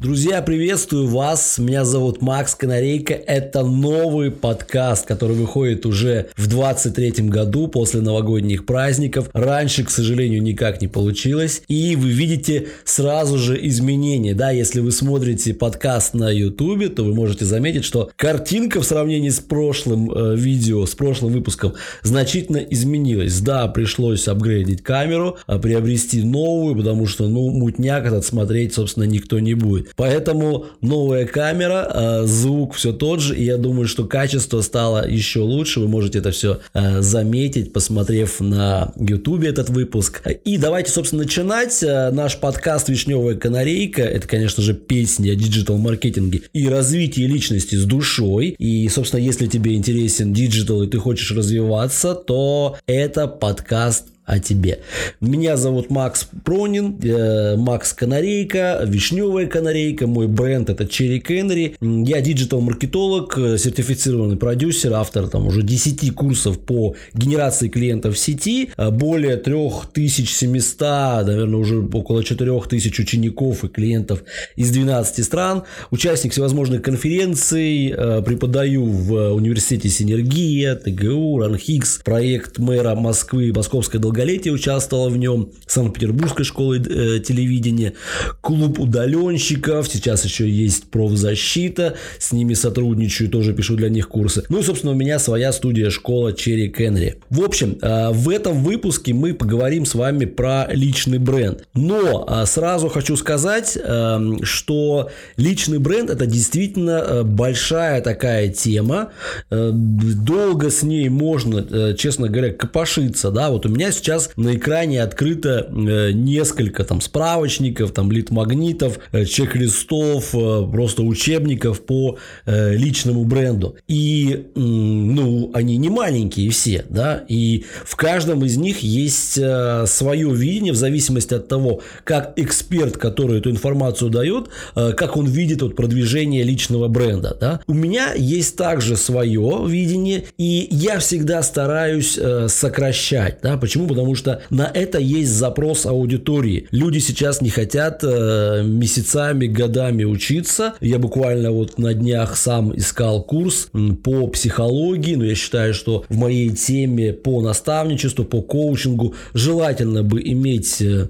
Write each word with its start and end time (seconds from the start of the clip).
Друзья, 0.00 0.40
приветствую 0.40 1.08
вас. 1.08 1.58
Меня 1.58 1.84
зовут 1.84 2.22
Макс 2.22 2.54
Канарейка. 2.54 3.12
Это 3.12 3.62
новый 3.62 4.30
подкаст, 4.30 5.04
который 5.04 5.36
выходит 5.36 5.84
уже 5.84 6.30
в 6.38 6.46
23 6.46 7.28
году 7.28 7.68
после 7.68 8.00
новогодних 8.00 8.64
праздников. 8.64 9.28
Раньше, 9.34 9.84
к 9.84 9.90
сожалению, 9.90 10.42
никак 10.42 10.80
не 10.80 10.88
получилось. 10.88 11.60
И 11.68 11.96
вы 11.96 12.08
видите 12.08 12.68
сразу 12.84 13.36
же 13.36 13.58
изменения. 13.66 14.34
Да, 14.34 14.50
если 14.50 14.80
вы 14.80 14.90
смотрите 14.90 15.52
подкаст 15.52 16.14
на 16.14 16.30
YouTube, 16.30 16.94
то 16.94 17.04
вы 17.04 17.14
можете 17.14 17.44
заметить, 17.44 17.84
что 17.84 18.10
картинка 18.16 18.80
в 18.80 18.86
сравнении 18.86 19.28
с 19.28 19.40
прошлым 19.40 20.10
э, 20.10 20.34
видео, 20.34 20.86
с 20.86 20.94
прошлым 20.94 21.34
выпуском 21.34 21.74
значительно 22.02 22.56
изменилась. 22.56 23.38
Да, 23.40 23.68
пришлось 23.68 24.28
апгрейдить 24.28 24.82
камеру, 24.82 25.36
а 25.46 25.58
приобрести 25.58 26.22
новую, 26.22 26.74
потому 26.74 27.06
что, 27.06 27.28
ну, 27.28 27.50
мутняк 27.50 28.06
этот 28.06 28.24
смотреть, 28.24 28.72
собственно, 28.72 29.04
никто 29.04 29.38
не 29.40 29.52
будет. 29.52 29.89
Поэтому 29.96 30.66
новая 30.80 31.26
камера, 31.26 31.88
э, 31.92 32.26
звук 32.26 32.74
все 32.74 32.92
тот 32.92 33.20
же, 33.20 33.36
и 33.36 33.44
я 33.44 33.56
думаю, 33.56 33.86
что 33.86 34.04
качество 34.04 34.60
стало 34.60 35.08
еще 35.08 35.40
лучше. 35.40 35.80
Вы 35.80 35.88
можете 35.88 36.18
это 36.18 36.30
все 36.30 36.60
э, 36.74 37.00
заметить, 37.00 37.72
посмотрев 37.72 38.40
на 38.40 38.92
YouTube 38.96 39.44
этот 39.44 39.70
выпуск. 39.70 40.22
И 40.44 40.58
давайте, 40.58 40.90
собственно, 40.90 41.22
начинать. 41.22 41.82
Э, 41.82 42.10
наш 42.10 42.38
подкаст 42.38 42.88
«Вишневая 42.88 43.36
канарейка»— 43.36 44.02
это, 44.04 44.26
конечно 44.26 44.62
же, 44.62 44.74
песни 44.74 45.30
о 45.30 45.34
диджитал-маркетинге 45.34 46.42
и 46.52 46.68
развитии 46.68 47.22
личности 47.22 47.76
с 47.76 47.84
душой. 47.84 48.54
И, 48.58 48.88
собственно, 48.88 49.20
если 49.20 49.46
тебе 49.46 49.74
интересен 49.74 50.32
диджитал 50.32 50.82
и 50.82 50.88
ты 50.88 50.98
хочешь 50.98 51.30
развиваться, 51.32 52.14
то 52.14 52.76
это 52.86 53.26
подкаст 53.26 54.06
о 54.24 54.38
тебе. 54.38 54.80
Меня 55.20 55.56
зовут 55.56 55.90
Макс 55.90 56.28
Пронин, 56.44 56.98
э, 57.02 57.56
Макс 57.56 57.92
Канарейка, 57.92 58.82
Вишневая 58.86 59.46
Канарейка, 59.46 60.06
мой 60.06 60.28
бренд 60.28 60.70
это 60.70 60.84
Cherry 60.84 61.20
Canary. 61.20 61.74
Я 62.06 62.20
диджитал-маркетолог, 62.20 63.34
сертифицированный 63.58 64.36
продюсер, 64.36 64.92
автор 64.92 65.28
там 65.28 65.46
уже 65.46 65.62
10 65.62 66.14
курсов 66.14 66.60
по 66.60 66.94
генерации 67.12 67.68
клиентов 67.68 68.14
в 68.14 68.18
сети, 68.18 68.70
э, 68.76 68.90
более 68.90 69.36
3700, 69.36 71.26
наверное, 71.26 71.58
уже 71.58 71.80
около 71.80 72.22
4000 72.22 73.00
учеников 73.00 73.64
и 73.64 73.68
клиентов 73.68 74.22
из 74.54 74.70
12 74.70 75.24
стран, 75.24 75.64
участник 75.90 76.32
всевозможных 76.32 76.82
конференций, 76.82 77.88
э, 77.88 78.22
преподаю 78.22 78.84
в 78.84 79.32
университете 79.32 79.88
Синергия, 79.88 80.76
ТГУ, 80.76 81.40
РАНХИКС, 81.40 82.02
проект 82.04 82.58
мэра 82.58 82.94
Москвы, 82.94 83.50
долгосрочная 83.98 84.09
долголетия 84.10 84.52
участвовала 84.52 85.08
в 85.08 85.16
нем, 85.16 85.50
Санкт-Петербургской 85.66 86.44
школы 86.44 86.78
э, 86.78 87.20
телевидения, 87.20 87.94
клуб 88.40 88.80
удаленщиков, 88.80 89.88
сейчас 89.88 90.24
еще 90.24 90.48
есть 90.48 90.90
профзащита, 90.90 91.94
с 92.18 92.32
ними 92.32 92.54
сотрудничаю, 92.54 93.30
тоже 93.30 93.52
пишу 93.52 93.76
для 93.76 93.88
них 93.88 94.08
курсы. 94.08 94.44
Ну 94.48 94.58
и, 94.58 94.62
собственно, 94.62 94.92
у 94.92 94.96
меня 94.96 95.18
своя 95.18 95.52
студия 95.52 95.90
школа 95.90 96.32
Черри 96.32 96.68
Кенри. 96.68 97.20
В 97.30 97.42
общем, 97.42 97.78
э, 97.80 98.10
в 98.10 98.28
этом 98.28 98.64
выпуске 98.64 99.14
мы 99.14 99.32
поговорим 99.32 99.86
с 99.86 99.94
вами 99.94 100.24
про 100.24 100.66
личный 100.70 101.18
бренд. 101.18 101.64
Но 101.74 102.26
э, 102.28 102.46
сразу 102.46 102.88
хочу 102.88 103.16
сказать, 103.16 103.78
э, 103.80 104.18
что 104.42 105.10
личный 105.36 105.78
бренд 105.78 106.10
это 106.10 106.26
действительно 106.26 107.04
э, 107.06 107.22
большая 107.22 108.00
такая 108.00 108.48
тема. 108.48 109.12
Э, 109.50 109.70
долго 109.72 110.70
с 110.70 110.82
ней 110.82 111.08
можно, 111.08 111.64
э, 111.70 111.94
честно 111.96 112.28
говоря, 112.28 112.52
копошиться. 112.52 113.30
Да? 113.30 113.50
Вот 113.50 113.66
у 113.66 113.68
меня 113.68 113.92
сейчас 114.00 114.30
на 114.36 114.56
экране 114.56 115.02
открыто 115.02 115.68
э, 115.70 116.12
несколько 116.12 116.84
там 116.84 117.00
справочников, 117.00 117.92
там 117.92 118.10
литмагнитов, 118.10 118.98
э, 119.12 119.24
чек-листов, 119.24 120.34
э, 120.34 120.66
просто 120.70 121.02
учебников 121.02 121.82
по 121.82 122.18
личному 122.46 123.24
бренду. 123.24 123.76
И, 123.86 124.46
ну, 124.54 125.50
они 125.54 125.76
не 125.76 125.88
маленькие 125.88 126.50
все, 126.50 126.84
да, 126.88 127.24
и 127.28 127.64
в 127.84 127.96
каждом 127.96 128.44
из 128.44 128.56
них 128.56 128.82
есть 128.82 129.32
свое 129.32 130.34
видение 130.34 130.72
в 130.72 130.76
зависимости 130.76 131.34
от 131.34 131.48
того, 131.48 131.82
как 132.04 132.32
эксперт, 132.36 132.96
который 132.96 133.38
эту 133.38 133.50
информацию 133.50 134.10
дает, 134.10 134.48
как 134.74 135.16
он 135.16 135.26
видит 135.26 135.62
вот 135.62 135.76
продвижение 135.76 136.42
личного 136.42 136.88
бренда, 136.88 137.36
да. 137.38 137.60
У 137.66 137.74
меня 137.74 138.14
есть 138.14 138.56
также 138.56 138.96
свое 138.96 139.64
видение, 139.66 140.24
и 140.38 140.68
я 140.70 140.98
всегда 140.98 141.42
стараюсь 141.42 142.18
сокращать, 142.48 143.38
да, 143.42 143.56
почему? 143.56 143.86
Потому 143.90 144.14
что 144.14 144.40
на 144.50 144.70
это 144.72 145.00
есть 145.00 145.32
запрос 145.32 145.84
аудитории. 145.84 146.68
Люди 146.70 147.00
сейчас 147.00 147.40
не 147.40 147.50
хотят 147.50 148.04
э, 148.04 148.62
месяцами, 148.64 149.46
годами 149.48 150.04
учиться. 150.04 150.74
Я 150.80 151.00
буквально 151.00 151.50
вот 151.50 151.76
на 151.76 151.92
днях 151.92 152.36
сам 152.36 152.72
искал 152.76 153.24
курс 153.24 153.68
по 154.04 154.28
психологии, 154.28 155.16
но 155.16 155.24
я 155.24 155.34
считаю, 155.34 155.74
что 155.74 156.04
в 156.08 156.16
моей 156.16 156.50
теме 156.50 157.12
по 157.12 157.42
наставничеству, 157.42 158.24
по 158.24 158.42
коучингу 158.42 159.16
желательно 159.34 160.04
бы 160.04 160.22
иметь 160.22 160.80
э, 160.80 161.08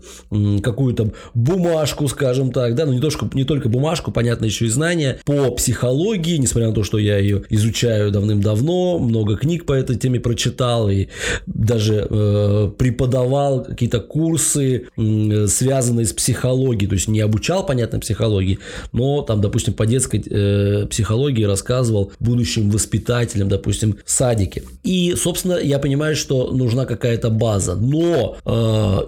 какую-то 0.63 1.13
бумажку, 1.35 2.09
скажем 2.09 2.51
так, 2.51 2.75
да, 2.77 2.87
но 2.87 2.95
не, 2.95 3.01
только, 3.01 3.29
не 3.35 3.45
только 3.45 3.69
бумажку, 3.69 4.11
понятно, 4.11 4.47
еще 4.47 4.65
и 4.65 4.69
знания 4.71 5.19
по 5.27 5.51
психологии, 5.51 6.39
несмотря 6.39 6.69
на 6.69 6.75
то, 6.75 6.83
что 6.83 6.97
я 6.97 7.19
ее 7.19 7.43
изучаю 7.51 8.11
давным-давно, 8.11 8.99
много 8.99 9.37
книг 9.37 9.67
по 9.67 9.75
этой 9.75 9.97
теме 9.97 10.19
прочитал 10.19 10.89
и 10.89 11.09
даже 11.47 12.07
э, 12.09 12.70
преподавал 12.79 13.65
какие-то 13.65 14.01
курсы, 14.01 14.89
связанные 14.97 16.07
с 16.07 16.13
психологией, 16.13 16.89
то 16.89 16.95
есть 16.95 17.09
не 17.09 17.21
обучал, 17.21 17.65
понятно, 17.67 18.01
психологии, 18.01 18.59
но 18.93 19.23
там, 19.23 19.41
допустим, 19.41 19.75
по 19.75 19.87
детской 19.87 20.23
э, 20.25 20.87
психологии 20.87 21.45
рассказывал 21.45 22.13
будущим 22.21 22.71
воспитателям, 22.71 23.49
допустим, 23.49 23.97
в 24.05 24.11
садике. 24.11 24.63
И, 24.83 25.15
собственно, 25.17 25.55
я 25.55 25.79
понимаю, 25.79 26.17
что 26.17 26.53
нужна 26.53 26.87
какая-то 26.87 27.31
база, 27.31 27.75
но 27.75 28.37
э, 28.45 28.51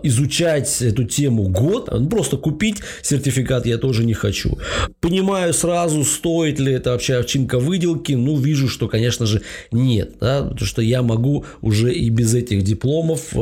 изучать 0.05 0.83
эту 0.83 1.05
тему 1.05 1.49
год, 1.49 1.89
ну, 1.93 2.09
просто 2.09 2.37
купить 2.37 2.79
сертификат 3.03 3.67
я 3.67 3.79
тоже 3.79 4.05
не 4.05 4.15
хочу. 4.15 4.59
Понимаю 5.01 5.55
сразу, 5.55 6.05
стоит 6.05 6.59
ли 6.59 6.73
это 6.73 6.91
вообще 6.91 7.17
овчинка 7.17 7.59
выделки, 7.59 8.13
ну, 8.13 8.37
вижу, 8.37 8.69
что, 8.69 8.89
конечно 8.89 9.27
же, 9.27 9.43
нет, 9.71 10.15
да, 10.21 10.43
потому 10.43 10.67
что 10.67 10.83
я 10.83 11.03
могу 11.03 11.45
уже 11.61 11.93
и 11.93 12.09
без 12.11 12.35
этих 12.35 12.63
дипломов 12.63 13.29
э, 13.33 13.37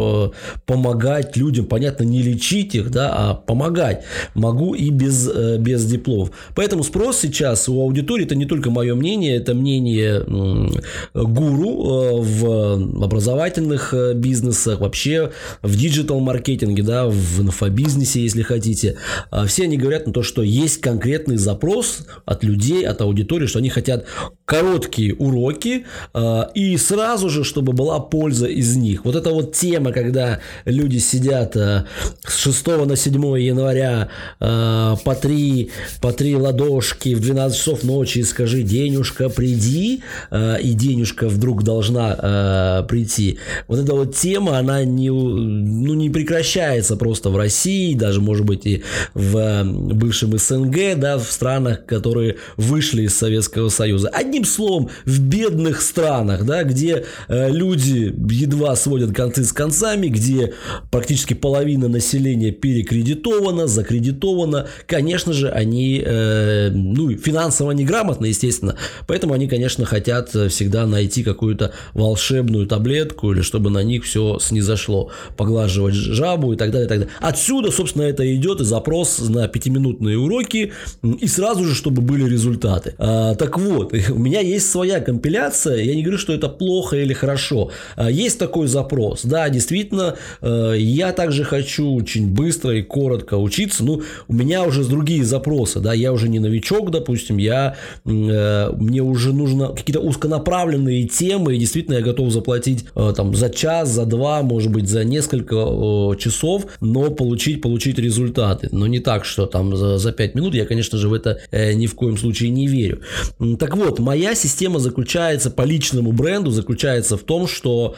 помогать 0.67 1.37
людям, 1.37 1.67
понятно, 1.67 2.05
не 2.05 2.23
лечить 2.23 2.75
их, 2.75 2.91
да, 2.91 3.11
а 3.13 3.35
помогать. 3.35 4.05
Могу 4.35 4.75
и 4.75 4.91
без, 4.91 5.29
э, 5.29 5.59
без 5.59 5.85
дипломов. 5.85 6.31
Поэтому 6.55 6.83
спрос 6.83 7.19
сейчас 7.19 7.69
у 7.69 7.81
аудитории, 7.81 8.25
это 8.25 8.35
не 8.35 8.47
только 8.47 8.71
мое 8.71 8.95
мнение, 8.95 9.37
это 9.37 9.55
мнение 9.55 10.25
гуру 11.15 11.71
э, 11.71 12.21
в 12.21 13.05
образовательных 13.05 13.95
э, 13.95 14.15
бизнесах, 14.15 14.81
вообще 14.81 15.33
в 15.63 15.77
диджитал-маркетинге, 15.77 16.83
да, 16.83 17.07
в 17.09 17.43
инфобизнесе, 17.43 18.23
если 18.23 18.43
хотите. 18.43 18.97
А 19.31 19.47
все 19.47 19.65
они 19.65 19.77
говорят 19.77 20.07
на 20.07 20.13
то, 20.13 20.23
что 20.23 20.43
есть 20.43 20.81
конкретный 20.81 21.37
запрос 21.37 22.07
от 22.25 22.45
людей, 22.45 22.87
от 22.87 23.01
аудитории, 23.01 23.47
что 23.47 23.59
они 23.59 23.71
хотят 23.71 24.07
короткие 24.45 25.15
уроки 25.15 25.85
и 26.55 26.77
сразу 26.77 27.29
же, 27.29 27.45
чтобы 27.45 27.73
была 27.73 28.01
польза 28.01 28.47
из 28.47 28.77
них. 28.77 29.05
Вот 29.05 29.15
это 29.15 29.31
вот 29.31 29.53
тема, 29.55 29.93
когда 30.03 30.41
люди 30.65 30.99
сидят 30.99 31.57
э, 31.57 31.85
с 32.27 32.39
6 32.39 32.67
на 32.87 32.97
7 32.97 33.15
января 33.39 34.09
э, 34.41 34.97
по 35.05 35.15
3, 35.15 35.71
по 36.01 36.13
3 36.13 36.37
ладошки 36.37 37.15
в 37.15 37.21
12 37.21 37.59
часов 37.59 37.85
ночи 37.85 38.19
и 38.19 38.23
скажи, 38.23 38.63
денежка, 38.63 39.29
приди, 39.29 40.03
э, 40.31 40.61
и 40.63 40.73
денежка 40.73 41.29
вдруг 41.29 41.63
должна 41.63 42.85
прийти. 42.89 43.39
Вот 43.69 43.79
эта 43.79 43.95
вот 43.95 44.17
тема, 44.17 44.59
она 44.59 44.85
не, 44.85 45.11
ну, 45.11 45.95
не 45.95 46.11
прекращается 46.11 46.97
просто 46.97 47.31
в 47.31 47.37
России, 47.37 47.95
даже, 47.95 48.21
может 48.21 48.45
быть, 48.45 48.67
и 48.67 48.83
в 49.15 49.65
бывшем 49.65 50.37
СНГ, 50.39 50.97
да, 50.97 51.19
в 51.19 51.31
странах, 51.31 51.85
которые 51.87 52.37
вышли 52.57 53.03
из 53.03 53.17
Советского 53.17 53.69
Союза. 53.69 54.09
Одним 54.09 54.45
словом, 54.45 54.91
в 55.05 55.21
бедных 55.21 55.83
странах, 55.83 56.45
да, 56.45 56.65
где 56.65 57.05
люди 57.29 58.15
едва 58.31 58.77
сводят 58.77 59.15
концы 59.15 59.45
с 59.45 59.53
концами, 59.53 59.90
странами, 59.91 60.09
где 60.09 60.53
практически 60.91 61.35
половина 61.35 61.89
населения 61.89 62.53
перекредитована, 62.53 63.67
закредитована, 63.67 64.67
конечно 64.87 65.33
же, 65.33 65.49
они 65.49 66.03
э, 66.05 66.71
ну, 66.71 67.17
финансово 67.17 67.73
неграмотны, 67.73 68.27
естественно, 68.27 68.77
поэтому 69.07 69.35
они, 69.35 69.49
конечно, 69.49 69.85
хотят 69.85 70.31
всегда 70.31 70.87
найти 70.87 71.23
какую-то 71.23 71.73
волшебную 71.95 72.67
таблетку 72.67 73.33
или 73.33 73.43
чтобы 73.43 73.71
на 73.71 73.83
них 73.83 74.05
все 74.05 74.39
снизошло, 74.41 75.11
поглаживать 75.37 75.95
жабу 75.95 76.53
и 76.53 76.57
так 76.57 76.71
далее, 76.71 76.87
и 76.87 76.89
так 76.89 76.99
далее. 76.99 77.15
Отсюда, 77.21 77.71
собственно, 77.71 78.05
это 78.05 78.23
идет 78.35 78.61
и 78.61 78.65
запрос 78.65 79.19
на 79.19 79.49
пятиминутные 79.49 80.19
уроки 80.19 80.73
и 81.03 81.27
сразу 81.27 81.65
же, 81.65 81.75
чтобы 81.75 82.03
были 82.03 82.29
результаты. 82.29 82.95
А, 82.99 83.35
так 83.35 83.59
вот, 83.59 83.93
у 84.11 84.19
меня 84.19 84.41
есть 84.41 84.71
своя 84.71 85.01
компиляция, 85.01 85.83
я 85.83 85.95
не 85.95 86.03
говорю, 86.03 86.19
что 86.19 86.33
это 86.33 86.49
плохо 86.49 86.97
или 86.97 87.13
хорошо. 87.13 87.71
А, 87.97 88.11
есть 88.11 88.39
такой 88.39 88.69
запрос. 88.69 89.23
Да, 89.25 89.49
действительно, 89.49 89.80
э, 89.89 90.75
я 90.79 91.13
также 91.13 91.45
хочу 91.45 91.95
очень 91.95 92.29
быстро 92.29 92.77
и 92.77 92.83
коротко 92.83 93.37
учиться. 93.37 93.85
Ну, 93.85 94.03
у 94.29 94.33
меня 94.33 94.65
уже 94.65 94.85
другие 94.85 95.25
запросы, 95.25 95.81
да, 95.81 95.93
я 95.93 96.13
уже 96.13 96.29
не 96.29 96.39
новичок, 96.39 96.91
допустим, 96.91 97.37
я, 97.37 97.77
э, 98.05 98.73
мне 98.77 99.03
уже 99.03 99.33
нужно 99.33 99.69
какие-то 99.69 100.01
узконаправленные 100.01 101.07
темы, 101.07 101.57
и 101.57 101.59
действительно 101.59 101.97
я 101.97 102.03
готов 102.03 102.31
заплатить 102.31 102.85
э, 102.95 103.13
там 103.17 103.35
за 103.35 103.51
час, 103.51 103.91
за 103.91 104.07
два, 104.07 104.43
может 104.43 104.71
быть, 104.71 104.89
за 104.89 105.05
несколько 105.05 105.57
часов, 106.19 106.67
но 106.81 107.11
получить, 107.11 107.61
получить 107.63 107.99
результаты. 107.99 108.69
Но 108.73 108.87
не 108.87 109.01
так, 109.01 109.25
что 109.25 109.47
там 109.47 109.77
за, 109.77 109.99
за 109.99 110.13
5 110.13 110.35
минут, 110.35 110.55
я, 110.55 110.67
конечно 110.67 110.99
же, 110.99 111.09
в 111.09 111.15
это 111.15 111.41
ни 111.53 111.87
в 111.87 111.95
коем 111.95 112.17
случае 112.17 112.51
не 112.51 112.67
верю. 112.67 113.01
Так 113.59 113.77
вот, 113.77 113.99
моя 113.99 114.35
система 114.35 114.79
заключается 114.79 115.51
по 115.51 115.63
личному 115.63 116.13
бренду, 116.13 116.51
заключается 116.51 117.17
в 117.17 117.23
том, 117.23 117.47
что 117.47 117.95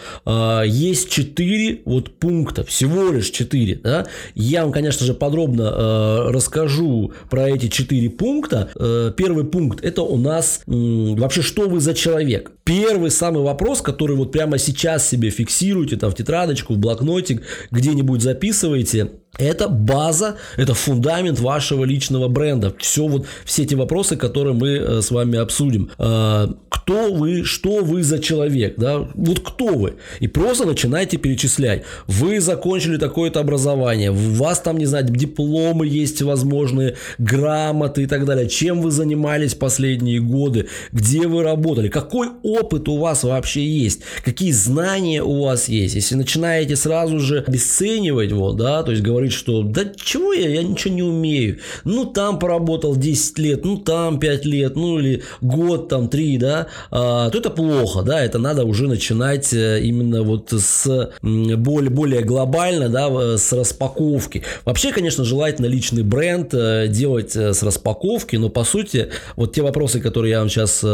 есть 0.64 1.11
4 1.11 1.71
вот 1.84 2.19
пункта, 2.19 2.64
всего 2.64 3.10
лишь 3.10 3.30
4, 3.30 3.80
да, 3.82 4.06
я 4.34 4.62
вам, 4.64 4.72
конечно 4.72 5.06
же, 5.06 5.14
подробно 5.14 5.62
э, 5.62 6.30
расскажу 6.30 7.12
про 7.30 7.48
эти 7.48 7.69
4 7.69 8.10
пункта. 8.10 8.70
Э, 8.74 9.12
первый 9.16 9.44
пункт, 9.44 9.84
это 9.84 10.02
у 10.02 10.16
нас 10.16 10.62
э, 10.66 10.70
вообще, 10.70 11.42
что 11.42 11.69
вы 11.69 11.80
за 11.80 11.94
человек. 11.94 12.52
Первый 12.64 13.11
самый 13.11 13.43
вопрос, 13.43 13.81
который 13.81 14.17
вот 14.17 14.31
прямо 14.31 14.59
сейчас 14.59 15.09
себе 15.09 15.31
фиксируйте 15.31 15.97
там 15.97 16.11
в 16.11 16.14
тетрадочку, 16.14 16.75
в 16.75 16.79
блокнотик, 16.79 17.43
где-нибудь 17.70 18.23
записывайте, 18.23 19.11
это 19.38 19.69
база, 19.69 20.37
это 20.59 20.75
фундамент 20.75 21.41
вашего 21.41 21.85
личного 21.85 22.29
бренда. 22.29 22.75
Все 22.79 23.06
вот, 23.06 23.26
все 23.44 23.62
эти 23.62 23.75
вопросы, 23.75 24.17
которые 24.17 24.55
мы 24.55 24.69
э, 24.69 25.00
с 25.00 25.11
вами 25.11 25.38
обсудим. 25.38 25.91
Э, 25.99 26.49
кто 26.69 27.12
вы, 27.14 27.44
что 27.44 27.82
вы 27.82 28.03
за 28.03 28.19
человек, 28.19 28.75
да? 28.76 29.08
Вот 29.15 29.41
кто 29.41 29.69
вы? 29.69 29.94
И 30.20 30.29
просто 30.29 30.67
начинайте 30.67 31.17
перечислять. 31.17 31.85
Вы 32.06 32.41
закончили 32.41 32.99
такое-то 32.99 33.41
образование, 33.41 34.11
у 34.11 34.15
вас 34.15 34.61
там, 34.61 34.76
не 34.76 34.87
знаю, 34.87 35.06
дипломы 35.08 35.87
есть 35.87 36.20
возможные, 36.20 36.97
грамоты 37.19 38.03
и 38.03 38.06
так 38.06 38.26
далее. 38.26 38.49
Чем 38.49 38.82
вы 38.82 38.91
занимались 38.91 39.55
последние 39.55 40.20
годы? 40.20 40.69
Где 40.93 41.26
вы 41.26 41.43
работали? 41.43 41.88
Какой 41.88 42.29
опыт 42.60 42.88
у 42.88 42.99
вас 42.99 43.25
вообще 43.25 43.66
есть? 43.66 44.00
Какие 44.25 44.52
знания 44.52 45.22
у 45.22 45.44
вас 45.44 45.69
есть? 45.69 45.94
Если 45.94 46.14
начинаете 46.14 46.76
сразу 46.76 47.19
же 47.19 47.44
обесценивать, 47.46 48.32
вот, 48.32 48.56
да, 48.56 48.82
то 48.82 48.90
есть 48.90 49.02
говорить 49.02 49.22
говорит, 49.22 49.32
что 49.32 49.62
да 49.62 49.84
чего 49.96 50.32
я, 50.32 50.49
я 50.49 50.62
ничего 50.62 50.94
не 50.94 51.02
умею. 51.02 51.58
Ну, 51.84 52.04
там 52.04 52.38
поработал 52.38 52.96
10 52.96 53.38
лет, 53.38 53.64
ну, 53.64 53.78
там 53.78 54.19
5 54.19 54.44
лет, 54.44 54.76
ну, 54.76 54.99
или 54.99 55.22
год, 55.40 55.88
там, 55.88 56.08
3, 56.08 56.38
да, 56.38 56.66
а, 56.90 57.31
то 57.31 57.38
это 57.38 57.50
плохо, 57.50 58.02
да, 58.02 58.22
это 58.22 58.38
надо 58.38 58.64
уже 58.64 58.88
начинать 58.88 59.52
э, 59.52 59.81
именно 59.82 60.22
вот 60.22 60.52
с 60.52 61.10
более, 61.22 61.90
более 61.90 62.22
глобально, 62.22 62.88
да, 62.88 63.37
с 63.38 63.52
распаковки. 63.52 64.43
Вообще, 64.64 64.93
конечно, 64.93 65.25
желательно 65.25 65.66
личный 65.66 66.02
бренд 66.02 66.52
э, 66.55 66.88
делать 66.88 67.37
э, 67.37 67.52
с 67.52 67.62
распаковки, 67.62 68.37
но, 68.37 68.48
по 68.48 68.64
сути, 68.64 69.10
вот 69.37 69.55
те 69.55 69.62
вопросы, 69.62 70.00
которые 70.00 70.32
я 70.32 70.38
вам 70.40 70.48
сейчас 70.48 70.84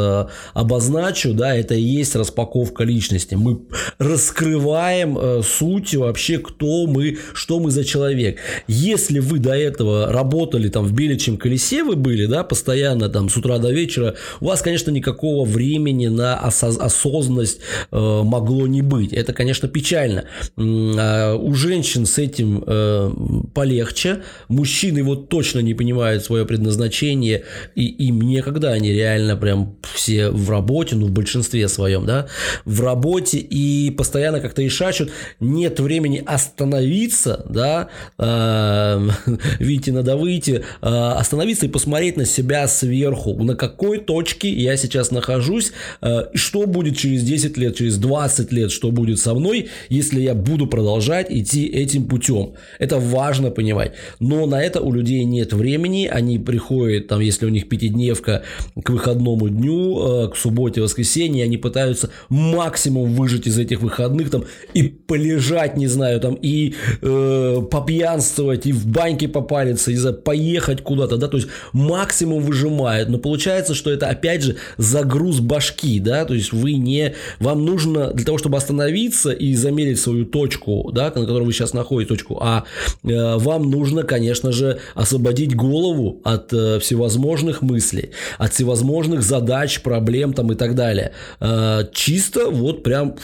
обозначу, 0.54 1.32
да, 1.32 1.47
это 1.54 1.74
и 1.74 1.82
есть 1.82 2.14
распаковка 2.16 2.84
личности. 2.84 3.34
Мы 3.34 3.60
раскрываем 3.98 5.42
суть 5.42 5.94
вообще, 5.94 6.38
кто 6.38 6.86
мы, 6.86 7.18
что 7.34 7.60
мы 7.60 7.70
за 7.70 7.84
человек. 7.84 8.38
Если 8.66 9.18
вы 9.18 9.38
до 9.38 9.54
этого 9.54 10.12
работали 10.12 10.68
там 10.68 10.84
в 10.84 10.92
беличьем 10.92 11.36
колесе, 11.36 11.82
вы 11.82 11.96
были, 11.96 12.26
да, 12.26 12.44
постоянно 12.44 13.08
там 13.08 13.28
с 13.28 13.36
утра 13.36 13.58
до 13.58 13.70
вечера, 13.70 14.14
у 14.40 14.46
вас, 14.46 14.62
конечно, 14.62 14.90
никакого 14.90 15.44
времени 15.44 16.08
на 16.08 16.36
осознанность 16.36 17.60
э, 17.90 17.96
могло 18.24 18.66
не 18.66 18.82
быть. 18.82 19.12
Это, 19.12 19.32
конечно, 19.32 19.68
печально. 19.68 20.24
А 20.56 21.34
у 21.34 21.54
женщин 21.54 22.06
с 22.06 22.18
этим 22.18 22.62
э, 22.66 23.10
полегче. 23.54 24.22
Мужчины 24.48 25.02
вот 25.02 25.28
точно 25.28 25.60
не 25.60 25.74
понимают 25.74 26.24
свое 26.24 26.44
предназначение, 26.44 27.44
и 27.74 27.86
им 27.86 28.20
некогда, 28.20 28.72
они 28.72 28.92
реально 28.92 29.36
прям 29.36 29.76
все 29.94 30.30
в 30.30 30.50
работе, 30.50 30.96
ну, 30.96 31.06
в 31.06 31.10
большинстве 31.10 31.37
своем, 31.42 32.06
да, 32.06 32.28
в 32.64 32.80
работе 32.82 33.38
и 33.38 33.90
постоянно 33.90 34.40
как-то 34.40 34.66
ишачут, 34.66 35.10
нет 35.40 35.80
времени 35.80 36.22
остановиться, 36.24 37.44
да, 37.48 37.88
Эм, 38.18 39.12
видите, 39.58 39.92
надо 39.92 40.16
выйти, 40.16 40.62
э, 40.82 40.86
остановиться 40.86 41.66
и 41.66 41.68
посмотреть 41.68 42.16
на 42.16 42.24
себя 42.24 42.66
сверху, 42.68 43.34
на 43.42 43.54
какой 43.54 43.98
точке 43.98 44.50
я 44.50 44.76
сейчас 44.76 45.10
нахожусь, 45.10 45.72
э, 46.00 46.24
что 46.34 46.66
будет 46.66 46.96
через 46.96 47.22
10 47.22 47.56
лет, 47.56 47.76
через 47.76 47.96
20 47.98 48.52
лет, 48.52 48.70
что 48.70 48.90
будет 48.90 49.18
со 49.18 49.34
мной, 49.34 49.68
если 49.88 50.20
я 50.20 50.34
буду 50.34 50.66
продолжать 50.66 51.30
идти 51.30 51.66
этим 51.66 52.06
путем. 52.06 52.54
Это 52.78 52.98
важно 52.98 53.50
понимать. 53.50 53.92
Но 54.20 54.46
на 54.46 54.62
это 54.62 54.80
у 54.80 54.92
людей 54.92 55.24
нет 55.24 55.52
времени, 55.52 56.08
они 56.10 56.38
приходят, 56.38 57.08
там, 57.08 57.20
если 57.20 57.46
у 57.46 57.50
них 57.50 57.68
пятидневка 57.68 58.42
к 58.82 58.90
выходному 58.90 59.48
дню, 59.48 60.24
э, 60.24 60.30
к 60.30 60.36
субботе, 60.36 60.80
воскресенье, 60.80 61.27
они 61.36 61.56
пытаются 61.56 62.10
максимум 62.28 63.12
выжить 63.14 63.46
из 63.46 63.58
этих 63.58 63.80
выходных 63.80 64.30
там 64.30 64.44
и 64.74 64.82
полежать, 64.82 65.76
не 65.76 65.86
знаю, 65.86 66.20
там, 66.20 66.34
и 66.34 66.74
э, 67.02 67.62
попьянствовать, 67.70 68.66
и 68.66 68.72
в 68.72 68.86
баньке 68.86 69.28
попариться, 69.28 69.90
и 69.90 69.96
за 69.96 70.12
поехать 70.12 70.82
куда-то, 70.82 71.16
да, 71.16 71.28
то 71.28 71.36
есть 71.36 71.48
максимум 71.72 72.42
выжимает, 72.42 73.08
но 73.08 73.18
получается, 73.18 73.74
что 73.74 73.90
это 73.90 74.08
опять 74.08 74.42
же 74.42 74.56
загруз 74.76 75.40
башки, 75.40 76.00
да, 76.00 76.24
то 76.24 76.34
есть 76.34 76.52
вы 76.52 76.74
не, 76.74 77.14
вам 77.40 77.64
нужно 77.64 78.12
для 78.12 78.24
того, 78.24 78.38
чтобы 78.38 78.56
остановиться 78.56 79.30
и 79.30 79.54
замерить 79.54 80.00
свою 80.00 80.24
точку, 80.24 80.90
да, 80.92 81.04
на 81.04 81.26
которой 81.26 81.44
вы 81.44 81.52
сейчас 81.52 81.72
находите 81.74 82.08
точку 82.08 82.38
А, 82.40 82.64
э, 83.04 83.36
вам 83.36 83.70
нужно, 83.70 84.02
конечно 84.02 84.52
же, 84.52 84.78
освободить 84.94 85.54
голову 85.54 86.20
от 86.24 86.52
э, 86.52 86.78
всевозможных 86.78 87.62
мыслей, 87.62 88.10
от 88.38 88.52
всевозможных 88.52 89.22
задач, 89.22 89.80
проблем 89.80 90.32
там 90.32 90.52
и 90.52 90.54
так 90.54 90.74
далее. 90.74 91.12
Э, 91.40 91.84
чисто 91.92 92.50
вот 92.50 92.82
прям 92.82 93.16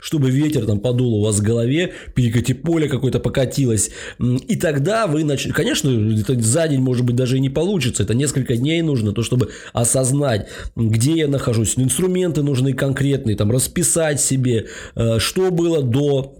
чтобы 0.00 0.30
ветер 0.30 0.66
там 0.66 0.80
подул 0.80 1.14
у 1.14 1.24
вас 1.24 1.38
в 1.38 1.42
голове, 1.42 1.92
перекати 2.14 2.54
поле 2.54 2.88
какое-то 2.88 3.20
покатилось. 3.20 3.90
И 4.18 4.56
тогда 4.56 5.06
вы 5.06 5.24
начнете... 5.24 5.54
Конечно, 5.54 5.88
это 6.18 6.40
за 6.40 6.68
день, 6.68 6.80
может 6.80 7.04
быть, 7.04 7.16
даже 7.16 7.36
и 7.36 7.40
не 7.40 7.50
получится. 7.50 8.02
Это 8.02 8.14
несколько 8.14 8.56
дней 8.56 8.82
нужно, 8.82 9.12
то, 9.12 9.22
чтобы 9.22 9.50
осознать, 9.72 10.48
где 10.76 11.18
я 11.18 11.28
нахожусь. 11.28 11.74
Инструменты 11.76 12.42
нужны 12.42 12.72
конкретные, 12.72 13.36
там, 13.36 13.50
расписать 13.50 14.20
себе, 14.20 14.66
э, 14.94 15.18
что 15.18 15.50
было 15.50 15.82
до 15.82 16.34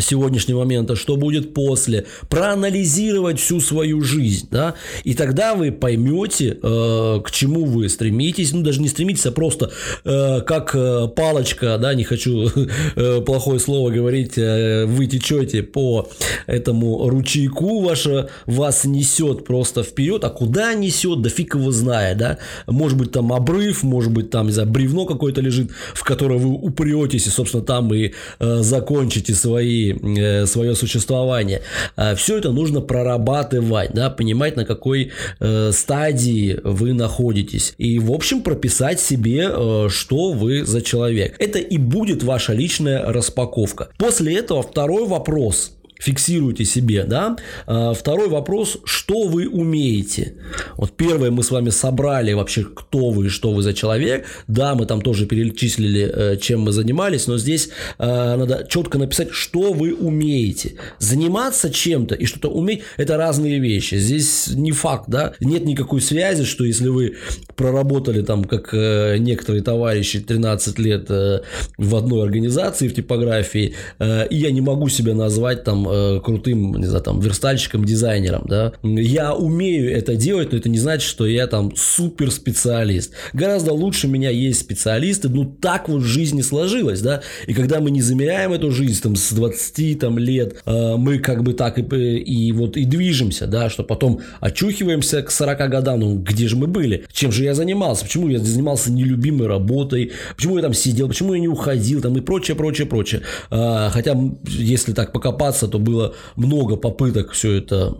сегодняшнего 0.00 0.60
момента, 0.60 0.96
что 0.96 1.16
будет 1.16 1.54
после, 1.54 2.06
проанализировать 2.28 3.38
всю 3.40 3.60
свою 3.60 4.02
жизнь, 4.02 4.48
да, 4.50 4.74
и 5.04 5.14
тогда 5.14 5.54
вы 5.54 5.72
поймете, 5.72 6.58
э, 6.62 7.20
к 7.24 7.30
чему 7.30 7.64
вы 7.64 7.88
стремитесь, 7.88 8.52
ну, 8.52 8.62
даже 8.62 8.80
не 8.80 8.88
стремитесь, 8.88 9.26
а 9.26 9.32
просто 9.32 9.70
э, 10.04 10.40
как 10.40 10.74
э, 10.74 11.08
палочка, 11.14 11.78
да, 11.78 11.94
не 11.94 12.04
хочу 12.04 12.50
э, 12.96 13.20
плохое 13.20 13.58
слово 13.58 13.90
говорить, 13.90 14.36
э, 14.36 14.86
вы 14.86 15.06
течете 15.06 15.62
по 15.62 16.08
этому 16.46 17.08
ручейку, 17.08 17.80
ваше, 17.80 18.28
вас 18.46 18.84
несет 18.84 19.44
просто 19.44 19.82
вперед, 19.82 20.24
а 20.24 20.30
куда 20.30 20.74
несет, 20.74 21.22
да 21.22 21.30
фиг 21.30 21.54
его 21.54 21.70
знает, 21.70 22.18
да, 22.18 22.38
может 22.66 22.98
быть, 22.98 23.12
там 23.12 23.32
обрыв, 23.32 23.82
может 23.82 24.12
быть, 24.12 24.30
там, 24.30 24.46
не 24.46 24.52
знаю, 24.52 24.68
бревно 24.68 25.06
какое-то 25.06 25.40
лежит, 25.40 25.70
в 25.94 26.04
которое 26.04 26.38
вы 26.38 26.50
упретесь, 26.50 27.26
и, 27.26 27.30
собственно, 27.30 27.62
там 27.62 27.92
и 27.94 28.12
э, 28.38 28.58
закончите 28.62 29.34
свои 29.34 29.85
э, 29.92 30.46
свое 30.46 30.74
существование. 30.74 31.62
А 31.96 32.14
Все 32.14 32.38
это 32.38 32.52
нужно 32.52 32.80
прорабатывать, 32.80 33.90
да, 33.92 34.10
понимать, 34.10 34.56
на 34.56 34.64
какой 34.64 35.12
э, 35.40 35.70
стадии 35.72 36.58
вы 36.64 36.92
находитесь. 36.92 37.74
И, 37.78 37.98
в 37.98 38.12
общем, 38.12 38.42
прописать 38.42 39.00
себе, 39.00 39.48
э, 39.50 39.88
что 39.90 40.32
вы 40.32 40.64
за 40.64 40.82
человек. 40.82 41.36
Это 41.38 41.58
и 41.58 41.78
будет 41.78 42.22
ваша 42.22 42.52
личная 42.52 43.12
распаковка. 43.12 43.88
После 43.98 44.36
этого 44.36 44.62
второй 44.62 45.06
вопрос 45.06 45.75
фиксируйте 45.98 46.64
себе, 46.64 47.04
да. 47.04 47.36
А, 47.66 47.94
второй 47.94 48.28
вопрос, 48.28 48.78
что 48.84 49.28
вы 49.28 49.48
умеете? 49.48 50.34
Вот 50.76 50.92
первое 50.92 51.30
мы 51.30 51.42
с 51.42 51.50
вами 51.50 51.70
собрали 51.70 52.32
вообще, 52.32 52.64
кто 52.64 53.10
вы 53.10 53.28
что 53.28 53.52
вы 53.52 53.62
за 53.62 53.72
человек. 53.72 54.26
Да, 54.46 54.74
мы 54.74 54.86
там 54.86 55.00
тоже 55.00 55.26
перечислили, 55.26 56.10
э, 56.12 56.36
чем 56.36 56.62
мы 56.62 56.72
занимались, 56.72 57.26
но 57.26 57.38
здесь 57.38 57.70
э, 57.98 58.36
надо 58.36 58.66
четко 58.68 58.98
написать, 58.98 59.30
что 59.30 59.72
вы 59.72 59.94
умеете. 59.94 60.74
Заниматься 60.98 61.70
чем-то 61.70 62.14
и 62.14 62.26
что-то 62.26 62.48
уметь– 62.48 62.82
это 62.96 63.16
разные 63.16 63.58
вещи. 63.58 63.96
Здесь 63.96 64.48
не 64.48 64.72
факт, 64.72 65.04
да, 65.08 65.34
нет 65.40 65.64
никакой 65.64 66.00
связи, 66.00 66.44
что 66.44 66.64
если 66.64 66.88
вы 66.88 67.16
проработали 67.56 68.22
там, 68.22 68.44
как 68.44 68.70
э, 68.72 69.16
некоторые 69.18 69.62
товарищи, 69.62 70.20
13 70.20 70.78
лет 70.78 71.08
в 71.08 71.96
одной 71.96 72.22
организации 72.22 72.88
в 72.88 72.94
типографии, 72.94 73.74
и 74.00 74.36
я 74.36 74.50
не 74.50 74.60
могу 74.60 74.88
себя 74.88 75.14
назвать 75.14 75.64
там 75.64 75.85
э, 75.88 76.20
крутым, 76.20 76.76
не 76.76 76.86
знаю, 76.86 77.02
там 77.02 77.20
верстальщиком, 77.20 77.84
дизайнером, 77.84 78.44
да. 78.48 78.72
Я 78.82 79.34
умею 79.34 79.92
это 79.92 80.16
делать, 80.16 80.52
но 80.52 80.58
это 80.58 80.68
не 80.68 80.78
значит, 80.78 81.08
что 81.08 81.26
я 81.26 81.46
там 81.46 81.74
супер 81.76 82.30
специалист. 82.30 83.12
Гораздо 83.32 83.72
лучше 83.72 84.08
меня 84.08 84.30
есть 84.30 84.60
специалисты, 84.60 85.28
ну 85.28 85.44
так 85.44 85.88
вот 85.88 86.02
в 86.02 86.06
жизни 86.06 86.42
сложилось, 86.42 87.00
да. 87.00 87.22
И 87.46 87.54
когда 87.54 87.80
мы 87.80 87.90
не 87.90 88.02
замеряем 88.02 88.52
эту 88.52 88.70
жизнь 88.70 89.02
там 89.02 89.16
с 89.16 89.32
20 89.32 89.98
там 89.98 90.18
лет, 90.18 90.62
э, 90.64 90.96
мы 90.96 91.18
как 91.18 91.42
бы 91.42 91.52
так 91.52 91.78
и, 91.78 91.82
и 92.18 92.52
вот 92.52 92.76
и 92.76 92.84
движемся, 92.84 93.46
да, 93.46 93.70
что 93.70 93.82
потом 93.82 94.20
очухиваемся 94.40 95.22
к 95.22 95.30
40 95.30 95.70
годам, 95.70 96.00
ну 96.00 96.18
где 96.18 96.48
же 96.48 96.56
мы 96.56 96.66
были? 96.66 97.04
Чем 97.12 97.32
же 97.32 97.44
я 97.44 97.54
занимался? 97.54 98.04
Почему 98.04 98.28
я 98.28 98.38
занимался 98.38 98.92
нелюбимой 98.92 99.46
работой? 99.46 100.12
Почему 100.36 100.56
я 100.56 100.62
там 100.62 100.74
сидел? 100.74 101.08
Почему 101.08 101.34
я 101.34 101.40
не 101.40 101.48
уходил? 101.48 102.00
Там 102.00 102.16
и 102.16 102.20
прочее, 102.20 102.56
прочее, 102.56 102.86
прочее. 102.86 103.22
А, 103.50 103.90
хотя, 103.90 104.16
если 104.44 104.92
так 104.92 105.12
покопаться, 105.12 105.68
то 105.68 105.75
было 105.78 106.14
много 106.36 106.76
попыток 106.76 107.32
все 107.32 107.52
это, 107.52 107.94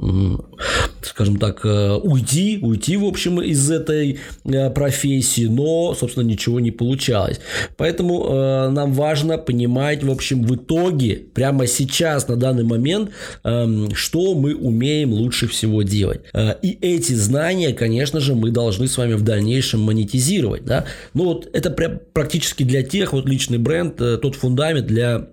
скажем 1.03 1.39
так, 1.39 1.65
э, 1.65 1.95
уйти, 1.95 2.59
уйти, 2.61 2.97
в 2.97 3.05
общем, 3.05 3.41
из 3.41 3.71
этой 3.71 4.19
э, 4.45 4.71
профессии, 4.71 5.47
но, 5.47 5.95
собственно, 5.95 6.25
ничего 6.25 6.61
не 6.61 6.71
получалось. 6.71 7.41
Поэтому 7.77 8.27
э, 8.27 8.69
нам 8.71 8.93
важно 8.93 9.39
понимать, 9.39 10.03
в 10.03 10.11
общем, 10.11 10.43
в 10.43 10.55
итоге, 10.57 11.17
прямо 11.35 11.67
сейчас, 11.67 12.29
на 12.29 12.37
данный 12.37 12.65
момент, 12.65 13.11
эм, 13.45 13.95
что 13.95 14.35
мы 14.35 14.55
умеем 14.55 15.13
лучше 15.13 15.47
всего 15.47 15.83
делать. 15.83 16.21
И 16.63 16.79
эти 16.81 17.13
знания, 17.13 17.73
конечно 17.73 18.21
же, 18.21 18.35
мы 18.35 18.51
должны 18.51 18.89
с 18.89 18.97
вами 18.99 19.15
в 19.15 19.23
дальнейшем 19.23 19.81
монетизировать. 19.81 20.65
Да? 20.65 20.85
Ну 21.15 21.25
вот 21.25 21.49
это 21.53 21.71
практически 21.71 22.63
для 22.63 22.83
тех, 22.83 23.13
вот 23.13 23.29
личный 23.29 23.59
бренд, 23.59 23.97
тот 23.97 24.35
фундамент 24.35 24.87
для 24.87 25.29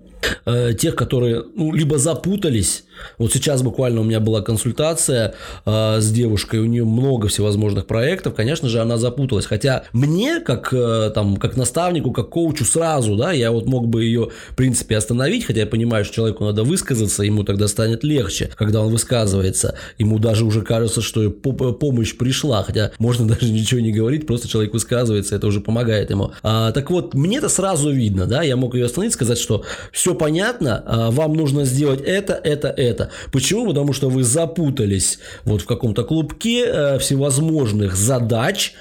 тех, 0.77 0.95
которые 0.95 1.43
ну, 1.55 1.73
либо 1.73 1.97
запутались 1.97 2.83
вот 3.17 3.33
сейчас 3.33 3.61
буквально 3.61 4.01
у 4.01 4.03
меня 4.03 4.19
была 4.19 4.41
консультация 4.41 5.33
э, 5.65 5.99
с 5.99 6.11
девушкой, 6.11 6.59
у 6.59 6.65
нее 6.65 6.85
много 6.85 7.27
всевозможных 7.27 7.85
проектов, 7.85 8.33
конечно 8.35 8.69
же, 8.69 8.79
она 8.79 8.97
запуталась. 8.97 9.45
Хотя 9.45 9.83
мне, 9.93 10.39
как, 10.39 10.73
э, 10.73 11.11
там, 11.13 11.37
как 11.37 11.57
наставнику, 11.57 12.11
как 12.11 12.29
коучу 12.29 12.65
сразу, 12.65 13.15
да, 13.15 13.31
я 13.31 13.51
вот 13.51 13.65
мог 13.65 13.87
бы 13.87 14.03
ее, 14.03 14.29
в 14.49 14.55
принципе, 14.55 14.97
остановить, 14.97 15.45
хотя 15.45 15.61
я 15.61 15.67
понимаю, 15.67 16.05
что 16.05 16.15
человеку 16.15 16.45
надо 16.45 16.63
высказаться, 16.63 17.23
ему 17.23 17.43
тогда 17.43 17.67
станет 17.67 18.03
легче, 18.03 18.49
когда 18.55 18.81
он 18.81 18.91
высказывается. 18.91 19.75
Ему 19.97 20.19
даже 20.19 20.45
уже 20.45 20.61
кажется, 20.61 21.01
что 21.01 21.29
помощь 21.29 22.15
пришла, 22.15 22.63
хотя 22.63 22.91
можно 22.99 23.27
даже 23.33 23.51
ничего 23.51 23.79
не 23.79 23.91
говорить, 23.91 24.27
просто 24.27 24.47
человек 24.47 24.73
высказывается, 24.73 25.35
это 25.35 25.47
уже 25.47 25.61
помогает 25.61 26.09
ему. 26.09 26.31
А, 26.41 26.71
так 26.71 26.89
вот, 26.89 27.13
мне 27.13 27.37
это 27.37 27.49
сразу 27.49 27.91
видно, 27.91 28.25
да, 28.25 28.43
я 28.43 28.55
мог 28.55 28.75
ее 28.75 28.85
остановить, 28.85 29.13
сказать, 29.13 29.37
что 29.37 29.63
все 29.91 30.12
понятно, 30.13 30.83
а, 30.85 31.11
вам 31.11 31.33
нужно 31.33 31.65
сделать 31.65 32.01
это, 32.01 32.33
это, 32.33 32.69
это. 32.69 33.09
Почему? 33.31 33.67
Потому 33.67 33.93
что 33.93 34.09
вы 34.09 34.23
запутались 34.23 35.19
вот 35.45 35.61
в 35.61 35.65
каком-то 35.65 36.03
клубке 36.03 36.65
э, 36.65 36.99
всевозможных 36.99 37.95
задач, 37.95 38.73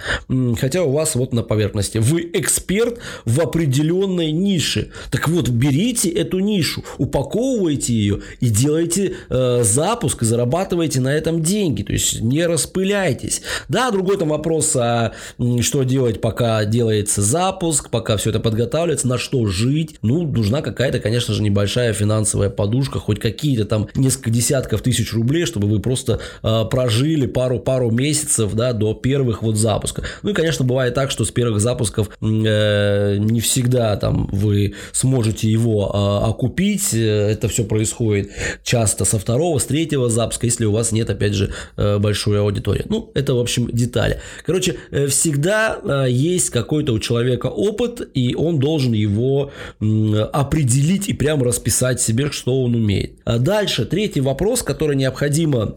хотя 0.59 0.83
у 0.83 0.93
вас 0.93 1.15
вот 1.15 1.33
на 1.33 1.43
поверхности. 1.43 1.99
Вы 1.99 2.31
эксперт 2.33 2.99
в 3.25 3.41
определенной 3.41 4.33
нише. 4.33 4.91
Так 5.11 5.29
вот, 5.29 5.49
берите 5.49 6.09
эту 6.11 6.41
нишу, 6.41 6.85
упаковывайте 6.99 7.93
ее 7.93 8.21
и 8.41 8.49
делайте 8.49 9.15
э, 9.29 9.62
запуск 9.62 10.23
и 10.23 10.27
зарабатывайте 10.27 11.01
на 11.01 11.15
этом 11.15 11.43
деньги. 11.43 11.83
То 11.83 11.93
есть 11.93 12.21
не 12.21 12.47
распыляйтесь. 12.47 13.43
Да, 13.69 13.91
другой 13.91 14.19
там 14.19 14.29
вопрос, 14.29 14.75
а 14.77 15.12
что 15.61 15.83
делать, 15.83 16.21
пока 16.21 16.65
делается 16.65 17.23
запуск, 17.23 17.91
пока 17.91 18.17
все 18.17 18.31
это 18.31 18.41
подготавливается, 18.41 19.09
на 19.09 19.19
что 19.19 19.47
жить. 19.47 19.97
Ну, 20.03 20.23
нужна 20.27 20.62
какая-то, 20.62 20.99
конечно 20.99 21.22
же, 21.29 21.43
небольшая 21.43 21.93
финансовая 21.93 22.50
подушка, 22.50 22.99
хоть 22.99 23.21
какие-то 23.21 23.64
там 23.64 23.88
несколько 23.95 24.31
десятков 24.31 24.83
тысяч 24.83 25.12
рублей, 25.12 25.47
чтобы 25.47 25.69
вы 25.69 25.81
просто 25.81 26.21
э, 26.43 26.64
прожили 26.71 27.26
пару, 27.26 27.59
пару 27.59 27.91
месяцев 27.91 28.52
да, 28.55 28.73
до 28.73 28.95
первых 28.95 29.43
вот 29.43 29.57
запусков. 29.57 30.05
Ну 30.23 30.31
и, 30.31 30.33
конечно, 30.33 30.64
бывает 30.64 30.95
так, 30.95 31.11
что 31.11 31.25
с 31.25 31.31
первых 31.31 31.61
запусков 31.61 32.11
э, 32.21 33.17
не 33.19 33.41
всегда 33.41 33.97
там 33.97 34.29
вы 34.33 34.75
сможете 34.93 35.50
его 35.50 35.91
э, 35.93 36.29
окупить. 36.29 36.95
Это 36.95 37.49
все 37.49 37.64
происходит 37.64 38.31
часто 38.64 39.05
со 39.05 39.19
второго, 39.19 39.59
с 39.59 39.64
третьего 39.64 40.09
запуска, 40.09 40.47
если 40.47 40.64
у 40.64 40.73
вас 40.73 40.93
нет, 40.93 41.11
опять 41.11 41.35
же, 41.35 41.52
э, 41.76 41.99
большой 41.99 42.41
аудитории. 42.41 42.85
Ну, 42.88 43.11
это, 43.14 43.35
в 43.35 43.38
общем, 43.38 43.69
детали. 43.73 44.21
Короче, 44.45 44.76
э, 44.91 45.07
всегда 45.07 45.79
э, 45.83 46.07
есть 46.11 46.50
какой-то 46.50 46.93
у 46.93 46.99
человека 46.99 47.47
опыт, 47.47 48.09
и 48.14 48.35
он 48.35 48.59
должен 48.59 48.93
его 48.93 49.50
э, 49.81 49.85
определить 50.33 51.09
и 51.12 51.14
прямо 51.14 51.45
расписать 51.45 52.00
себе, 52.00 52.31
что 52.31 52.62
он 52.62 52.75
умеет. 52.75 53.12
А 53.25 53.38
дальше, 53.38 53.85
третий 53.85 54.23
вопрос, 54.23 54.62
который 54.62 54.97
необходимо 54.97 55.76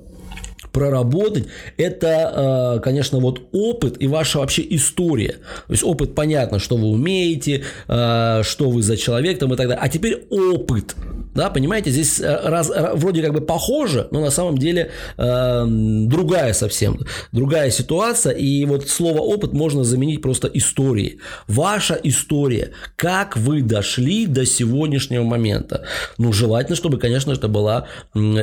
проработать, 0.71 1.45
это, 1.77 2.77
э, 2.77 2.79
конечно, 2.81 3.19
вот 3.19 3.41
опыт 3.51 3.95
и 3.99 4.07
ваша 4.07 4.39
вообще 4.39 4.65
история. 4.69 5.35
То 5.67 5.73
есть 5.73 5.83
опыт 5.83 6.15
понятно, 6.15 6.59
что 6.59 6.77
вы 6.77 6.87
умеете, 6.87 7.63
э, 7.87 8.41
что 8.43 8.69
вы 8.69 8.81
за 8.81 8.97
человек 8.97 9.39
там 9.39 9.53
и 9.53 9.57
так 9.57 9.67
далее. 9.67 9.81
А 9.81 9.89
теперь 9.89 10.25
опыт. 10.29 10.95
Да, 11.35 11.49
понимаете, 11.49 11.91
здесь 11.91 12.21
э, 12.21 12.39
раз, 12.43 12.71
вроде 12.93 13.21
как 13.21 13.33
бы 13.33 13.41
похоже, 13.41 14.07
но 14.11 14.21
на 14.21 14.31
самом 14.31 14.57
деле 14.57 14.91
э, 15.17 15.65
другая 15.67 16.53
совсем, 16.53 16.99
другая 17.33 17.69
ситуация. 17.71 18.33
И 18.33 18.63
вот 18.65 18.87
слово 18.87 19.19
опыт 19.19 19.53
можно 19.53 19.83
заменить 19.83 20.21
просто 20.21 20.47
историей. 20.47 21.19
Ваша 21.47 21.99
история, 22.03 22.71
как 22.95 23.35
вы 23.35 23.61
дошли 23.61 24.27
до 24.27 24.45
сегодняшнего 24.45 25.23
момента. 25.23 25.83
Ну, 26.17 26.31
желательно, 26.31 26.77
чтобы, 26.77 26.97
конечно, 26.97 27.33
это 27.33 27.49
была 27.49 27.87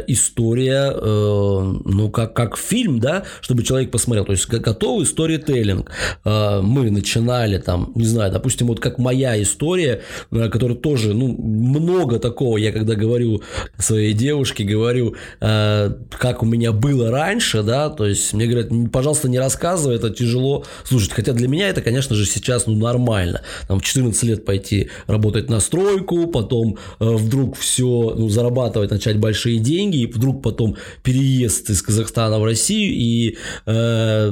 история, 0.07 0.93
э, 0.95 1.73
ну, 1.85 2.11
как, 2.11 2.35
как 2.35 2.59
фильм, 2.59 3.01
да, 3.01 3.25
чтобы 3.41 3.63
человек 3.63 3.91
посмотрел. 3.91 4.27
То 4.27 4.33
есть 4.33 4.47
готовый 4.49 5.07
сторителлинг. 5.07 5.91
Э, 6.25 6.61
мы 6.61 6.91
начинали 6.91 7.57
там, 7.57 7.93
не 7.95 8.07
знаю, 8.07 8.31
допустим, 8.33 8.67
вот 8.67 8.81
как 8.81 8.99
моя 8.99 9.41
история, 9.43 10.03
э, 10.31 10.49
которая 10.51 10.77
тоже, 10.77 11.15
ну, 11.15 11.29
много 11.39 12.19
такого, 12.19 12.59
я 12.59 12.82
когда 12.83 12.95
говорю 12.95 13.43
своей 13.79 14.13
девушке, 14.13 14.65
говорю, 14.65 15.15
э, 15.41 15.93
как 16.11 16.43
у 16.43 16.47
меня 16.47 16.73
было 16.73 17.11
раньше, 17.11 17.63
да, 17.63 17.91
то 17.91 18.07
есть 18.07 18.33
мне 18.33 18.47
говорят, 18.47 18.71
пожалуйста, 18.93 19.29
не 19.29 19.39
рассказывай, 19.39 19.97
это 19.97 20.11
тяжело 20.11 20.65
слушать. 20.85 21.13
Хотя 21.13 21.33
для 21.33 21.49
меня 21.49 21.69
это, 21.69 21.81
конечно 21.81 22.15
же, 22.17 22.27
сейчас 22.27 22.67
ну, 22.67 22.77
нормально. 22.77 23.43
Там 23.69 23.79
в 23.79 23.85
14 23.85 24.23
лет 24.25 24.45
пойти 24.45 24.91
работать 25.07 25.49
на 25.49 25.61
стройку, 25.61 26.27
потом 26.27 26.79
э, 27.01 27.05
вдруг 27.05 27.57
все 27.57 28.15
ну, 28.17 28.29
зарабатывать, 28.29 28.91
начать 28.91 29.19
большие 29.19 29.59
деньги, 29.59 30.03
и 30.03 30.07
вдруг 30.07 30.43
потом 30.43 30.77
переезд 31.03 31.71
из 31.71 31.83
Казахстана 31.83 32.39
в 32.39 32.45
Россию, 32.45 32.93
и 32.95 33.37
э, 33.67 33.73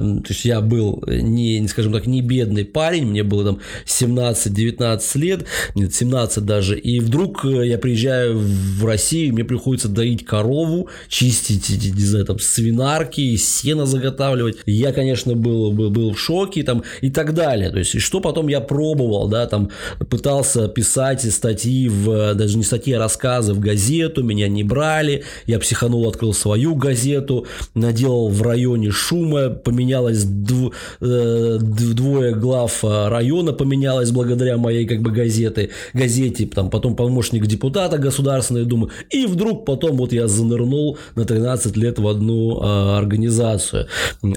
то 0.00 0.28
есть 0.28 0.44
я 0.44 0.60
был 0.60 1.04
не, 1.06 1.66
скажем 1.68 1.92
так, 1.92 2.06
не 2.06 2.22
бедный 2.22 2.64
парень, 2.64 3.06
мне 3.06 3.22
было 3.22 3.44
там 3.44 3.60
17-19 3.86 5.18
лет, 5.18 5.44
нет, 5.74 5.94
17 5.94 6.44
даже, 6.44 6.78
и 6.78 7.00
вдруг 7.00 7.44
э, 7.44 7.68
я 7.68 7.78
приезжаю 7.78 8.39
в 8.40 8.84
Россию, 8.84 9.34
мне 9.34 9.44
приходится 9.44 9.88
доить 9.88 10.24
корову, 10.24 10.88
чистить, 11.08 11.68
не 11.70 12.04
знаю, 12.04 12.24
там, 12.24 12.38
свинарки, 12.38 13.36
сено 13.36 13.86
заготавливать. 13.86 14.58
Я, 14.66 14.92
конечно, 14.92 15.34
был, 15.34 15.72
был, 15.72 15.90
был 15.90 16.14
в 16.14 16.18
шоке 16.18 16.62
там, 16.62 16.82
и 17.00 17.10
так 17.10 17.34
далее. 17.34 17.70
То 17.70 17.78
есть, 17.78 17.94
и 17.94 17.98
что 17.98 18.20
потом 18.20 18.48
я 18.48 18.60
пробовал, 18.60 19.28
да, 19.28 19.46
там, 19.46 19.70
пытался 20.08 20.68
писать 20.68 21.30
статьи, 21.32 21.88
в, 21.88 22.34
даже 22.34 22.56
не 22.56 22.64
статьи, 22.64 22.92
а 22.94 22.98
рассказы 22.98 23.52
в 23.52 23.60
газету, 23.60 24.22
меня 24.22 24.48
не 24.48 24.64
брали, 24.64 25.24
я 25.46 25.58
психанул, 25.58 26.08
открыл 26.08 26.34
свою 26.34 26.74
газету, 26.74 27.46
наделал 27.74 28.28
в 28.28 28.42
районе 28.42 28.90
шума, 28.90 29.50
поменялось 29.50 30.24
дв, 30.24 30.72
э, 31.00 31.58
двое 31.60 32.34
глав 32.34 32.84
э, 32.84 33.08
района, 33.08 33.52
поменялось 33.52 34.10
благодаря 34.10 34.56
моей, 34.56 34.86
как 34.86 35.00
бы, 35.02 35.10
газеты, 35.10 35.70
газете, 35.94 36.46
там, 36.46 36.70
потом 36.70 36.96
помощник 36.96 37.46
депутата 37.46 37.98
государства 37.98 38.29
Государственной 38.30 38.64
Думы. 38.64 38.90
И 39.10 39.26
вдруг 39.26 39.64
потом 39.64 39.96
вот 39.96 40.12
я 40.12 40.28
занырнул 40.28 40.98
на 41.16 41.24
13 41.24 41.76
лет 41.76 41.98
в 41.98 42.06
одну 42.06 42.60
э, 42.60 42.96
организацию. 42.98 43.86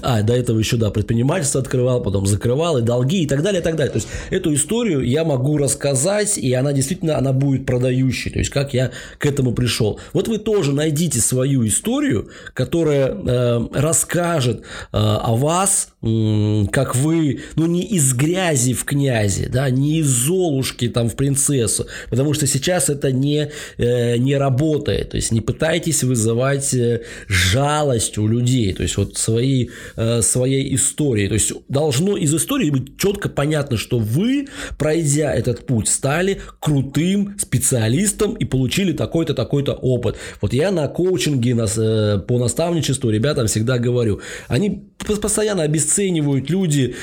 А, 0.02 0.22
до 0.22 0.34
этого 0.34 0.58
еще, 0.58 0.76
да, 0.76 0.90
предпринимательство 0.90 1.60
открывал, 1.60 2.02
потом 2.02 2.26
закрывал, 2.26 2.78
и 2.78 2.82
долги, 2.82 3.22
и 3.22 3.26
так 3.26 3.42
далее, 3.42 3.60
и 3.60 3.64
так 3.64 3.76
далее. 3.76 3.92
То 3.92 3.98
есть, 3.98 4.08
эту 4.30 4.52
историю 4.54 5.02
я 5.02 5.24
могу 5.24 5.58
рассказать, 5.58 6.38
и 6.38 6.52
она 6.52 6.72
действительно, 6.72 7.16
она 7.16 7.32
будет 7.32 7.66
продающей. 7.66 8.30
То 8.30 8.38
есть, 8.38 8.50
как 8.50 8.74
я 8.74 8.90
к 9.18 9.26
этому 9.26 9.52
пришел. 9.52 10.00
Вот 10.12 10.28
вы 10.28 10.38
тоже 10.38 10.72
найдите 10.72 11.20
свою 11.20 11.66
историю, 11.66 12.28
которая 12.52 13.14
э, 13.14 13.68
расскажет 13.74 14.60
э, 14.60 14.62
о 14.92 15.36
вас, 15.36 15.88
э, 16.02 16.64
как 16.72 16.96
вы, 16.96 17.40
ну, 17.56 17.66
не 17.66 17.82
из 17.82 18.12
грязи 18.14 18.72
в 18.72 18.84
князи, 18.84 19.48
да, 19.52 19.70
не 19.70 19.98
из 19.98 20.06
золушки 20.06 20.88
там 20.88 21.08
в 21.08 21.16
принцессу, 21.16 21.86
потому 22.10 22.34
что 22.34 22.46
сейчас 22.46 22.88
это 22.88 23.12
не 23.12 23.50
э, 23.84 24.16
не 24.16 24.36
работает. 24.36 25.10
То 25.10 25.16
есть 25.16 25.32
не 25.32 25.40
пытайтесь 25.40 26.02
вызывать 26.02 26.74
э, 26.74 27.02
жалость 27.28 28.18
у 28.18 28.26
людей, 28.26 28.72
то 28.72 28.82
есть 28.82 28.96
вот 28.96 29.12
э, 29.16 30.22
своей 30.22 30.74
истории. 30.74 31.28
То 31.28 31.34
есть 31.34 31.52
должно 31.68 32.16
из 32.16 32.34
истории 32.34 32.70
быть 32.70 32.98
четко 32.98 33.28
понятно, 33.28 33.76
что 33.76 33.98
вы, 33.98 34.48
пройдя 34.78 35.32
этот 35.32 35.66
путь, 35.66 35.88
стали 35.88 36.40
крутым 36.60 37.36
специалистом 37.38 38.34
и 38.34 38.44
получили 38.44 38.92
такой-то, 38.92 39.34
такой-то 39.34 39.74
опыт. 39.74 40.16
Вот 40.40 40.52
я 40.52 40.70
на 40.70 40.88
коучинге 40.88 41.54
на, 41.54 42.18
по 42.18 42.38
наставничеству 42.38 43.10
ребятам 43.10 43.46
всегда 43.46 43.78
говорю, 43.78 44.20
они 44.48 44.84
постоянно 44.98 45.62
обесценивают 45.62 46.50
люди 46.50 46.94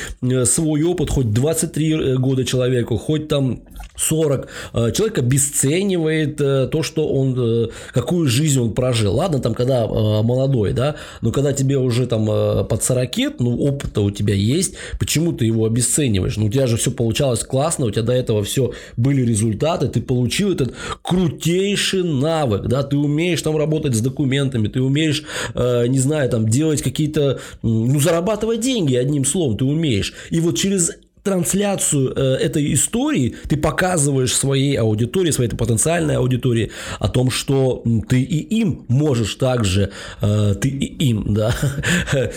свой 0.45 0.83
опыт, 0.83 1.09
хоть 1.09 1.31
23 1.31 1.91
э, 1.91 2.17
года 2.17 2.45
человеку, 2.45 2.97
хоть 2.97 3.27
там 3.27 3.61
40. 3.95 4.47
Э, 4.73 4.91
человек 4.91 5.17
обесценивает 5.19 6.41
то, 6.67 6.83
что 6.83 7.07
он, 7.07 7.69
какую 7.93 8.27
жизнь 8.27 8.59
он 8.59 8.73
прожил. 8.73 9.15
Ладно, 9.15 9.39
там, 9.39 9.53
когда 9.53 9.87
молодой, 9.87 10.73
да, 10.73 10.95
но 11.21 11.31
когда 11.31 11.53
тебе 11.53 11.77
уже 11.77 12.07
там 12.07 12.25
под 12.67 12.83
40, 12.83 13.39
ну, 13.39 13.57
опыта 13.57 14.01
у 14.01 14.11
тебя 14.11 14.33
есть, 14.33 14.75
почему 14.99 15.33
ты 15.33 15.45
его 15.45 15.65
обесцениваешь? 15.65 16.37
Ну, 16.37 16.45
у 16.45 16.49
тебя 16.49 16.67
же 16.67 16.77
все 16.77 16.91
получалось 16.91 17.43
классно, 17.43 17.85
у 17.85 17.91
тебя 17.91 18.03
до 18.03 18.13
этого 18.13 18.43
все 18.43 18.73
были 18.97 19.21
результаты, 19.21 19.87
ты 19.87 20.01
получил 20.01 20.51
этот 20.51 20.73
крутейший 21.01 22.03
навык, 22.03 22.67
да, 22.67 22.83
ты 22.83 22.97
умеешь 22.97 23.41
там 23.41 23.57
работать 23.57 23.95
с 23.95 24.01
документами, 24.01 24.67
ты 24.67 24.81
умеешь, 24.81 25.23
не 25.55 25.99
знаю, 25.99 26.29
там, 26.29 26.47
делать 26.47 26.81
какие-то 26.81 27.39
ну, 27.61 27.99
зарабатывать 27.99 28.61
деньги, 28.61 28.95
одним 28.95 29.25
словом, 29.25 29.57
ты 29.57 29.65
умеешь. 29.65 30.13
И 30.29 30.39
вот 30.39 30.57
через 30.57 30.91
трансляцию 31.23 32.13
э, 32.15 32.21
этой 32.37 32.73
истории 32.73 33.35
ты 33.47 33.57
показываешь 33.57 34.35
своей 34.35 34.75
аудитории, 34.75 35.31
своей 35.31 35.49
потенциальной 35.51 36.17
аудитории 36.17 36.71
о 36.99 37.09
том, 37.09 37.29
что 37.29 37.83
ты 38.09 38.21
и 38.21 38.59
им 38.59 38.85
можешь 38.87 39.35
также, 39.35 39.91
э, 40.21 40.55
ты 40.59 40.69
и 40.69 41.09
им, 41.09 41.25
да, 41.33 41.55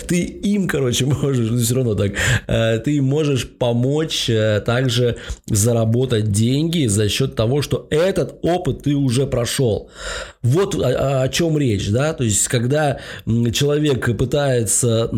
ты 0.07 0.21
им, 0.21 0.67
короче, 0.67 1.05
можешь, 1.05 1.49
но 1.49 1.57
все 1.57 1.75
равно 1.75 1.95
так, 1.95 2.13
э, 2.47 2.79
ты 2.79 3.01
можешь 3.01 3.47
помочь 3.47 4.29
э, 4.29 4.61
также 4.65 5.17
заработать 5.47 6.31
деньги 6.31 6.85
за 6.85 7.09
счет 7.09 7.35
того, 7.35 7.61
что 7.61 7.87
этот 7.89 8.39
опыт 8.43 8.83
ты 8.83 8.95
уже 8.95 9.25
прошел. 9.25 9.89
Вот 10.43 10.75
о, 10.75 11.23
о 11.23 11.29
чем 11.29 11.57
речь, 11.57 11.89
да, 11.89 12.13
то 12.13 12.23
есть 12.23 12.47
когда 12.47 12.99
человек 13.25 14.15
пытается 14.17 15.09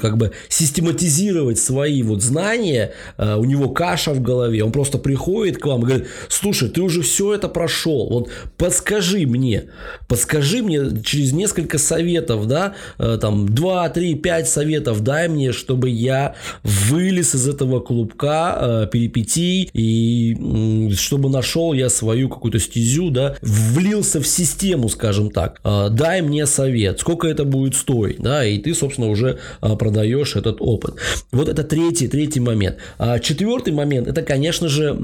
как 0.00 0.16
бы 0.16 0.32
систематизировать 0.48 1.58
свои 1.58 2.02
вот 2.02 2.22
знания, 2.22 2.92
у 3.18 3.44
него 3.44 3.68
каша 3.68 4.12
в 4.12 4.20
голове, 4.20 4.64
он 4.64 4.72
просто 4.72 4.98
приходит 4.98 5.58
к 5.58 5.66
вам 5.66 5.82
и 5.82 5.84
говорит, 5.84 6.06
слушай, 6.28 6.68
ты 6.68 6.82
уже 6.82 7.02
все 7.02 7.34
это 7.34 7.48
прошел, 7.48 8.08
вот 8.08 8.28
подскажи 8.56 9.26
мне, 9.26 9.64
подскажи 10.08 10.62
мне 10.62 11.02
через 11.04 11.32
несколько 11.32 11.78
советов, 11.78 12.46
да, 12.46 12.74
э, 12.98 13.18
там 13.20 13.48
2, 13.48 13.88
3, 13.90 14.14
5 14.14 14.48
советов 14.48 15.00
дай 15.02 15.28
мне, 15.28 15.52
чтобы 15.52 15.88
я 15.88 16.34
вылез 16.62 17.34
из 17.34 17.48
этого 17.48 17.80
клубка 17.80 18.58
э, 18.60 18.88
перипетий 18.90 19.70
и 19.72 20.92
чтобы 20.96 21.30
нашел 21.30 21.72
я 21.72 21.88
свою 21.88 22.28
какую-то 22.28 22.58
стезю, 22.58 23.10
да, 23.10 23.36
влился 23.42 24.20
в 24.20 24.26
систему, 24.26 24.88
скажем 24.88 25.30
так, 25.30 25.60
дай 25.62 26.22
мне 26.22 26.46
совет, 26.46 27.00
сколько 27.00 27.28
это 27.28 27.44
будет 27.44 27.74
стоить, 27.74 28.18
да, 28.18 28.44
и 28.44 28.58
ты, 28.58 28.74
собственно, 28.74 29.08
уже 29.08 29.38
продаешь 29.60 30.36
этот 30.36 30.56
опыт. 30.60 30.96
Вот 31.32 31.48
это 31.48 31.62
третий, 31.62 32.08
третий 32.08 32.40
момент. 32.40 32.76
А 33.08 33.20
четвертый 33.20 33.72
момент– 33.72 34.08
это, 34.08 34.22
конечно 34.22 34.68
же, 34.68 34.96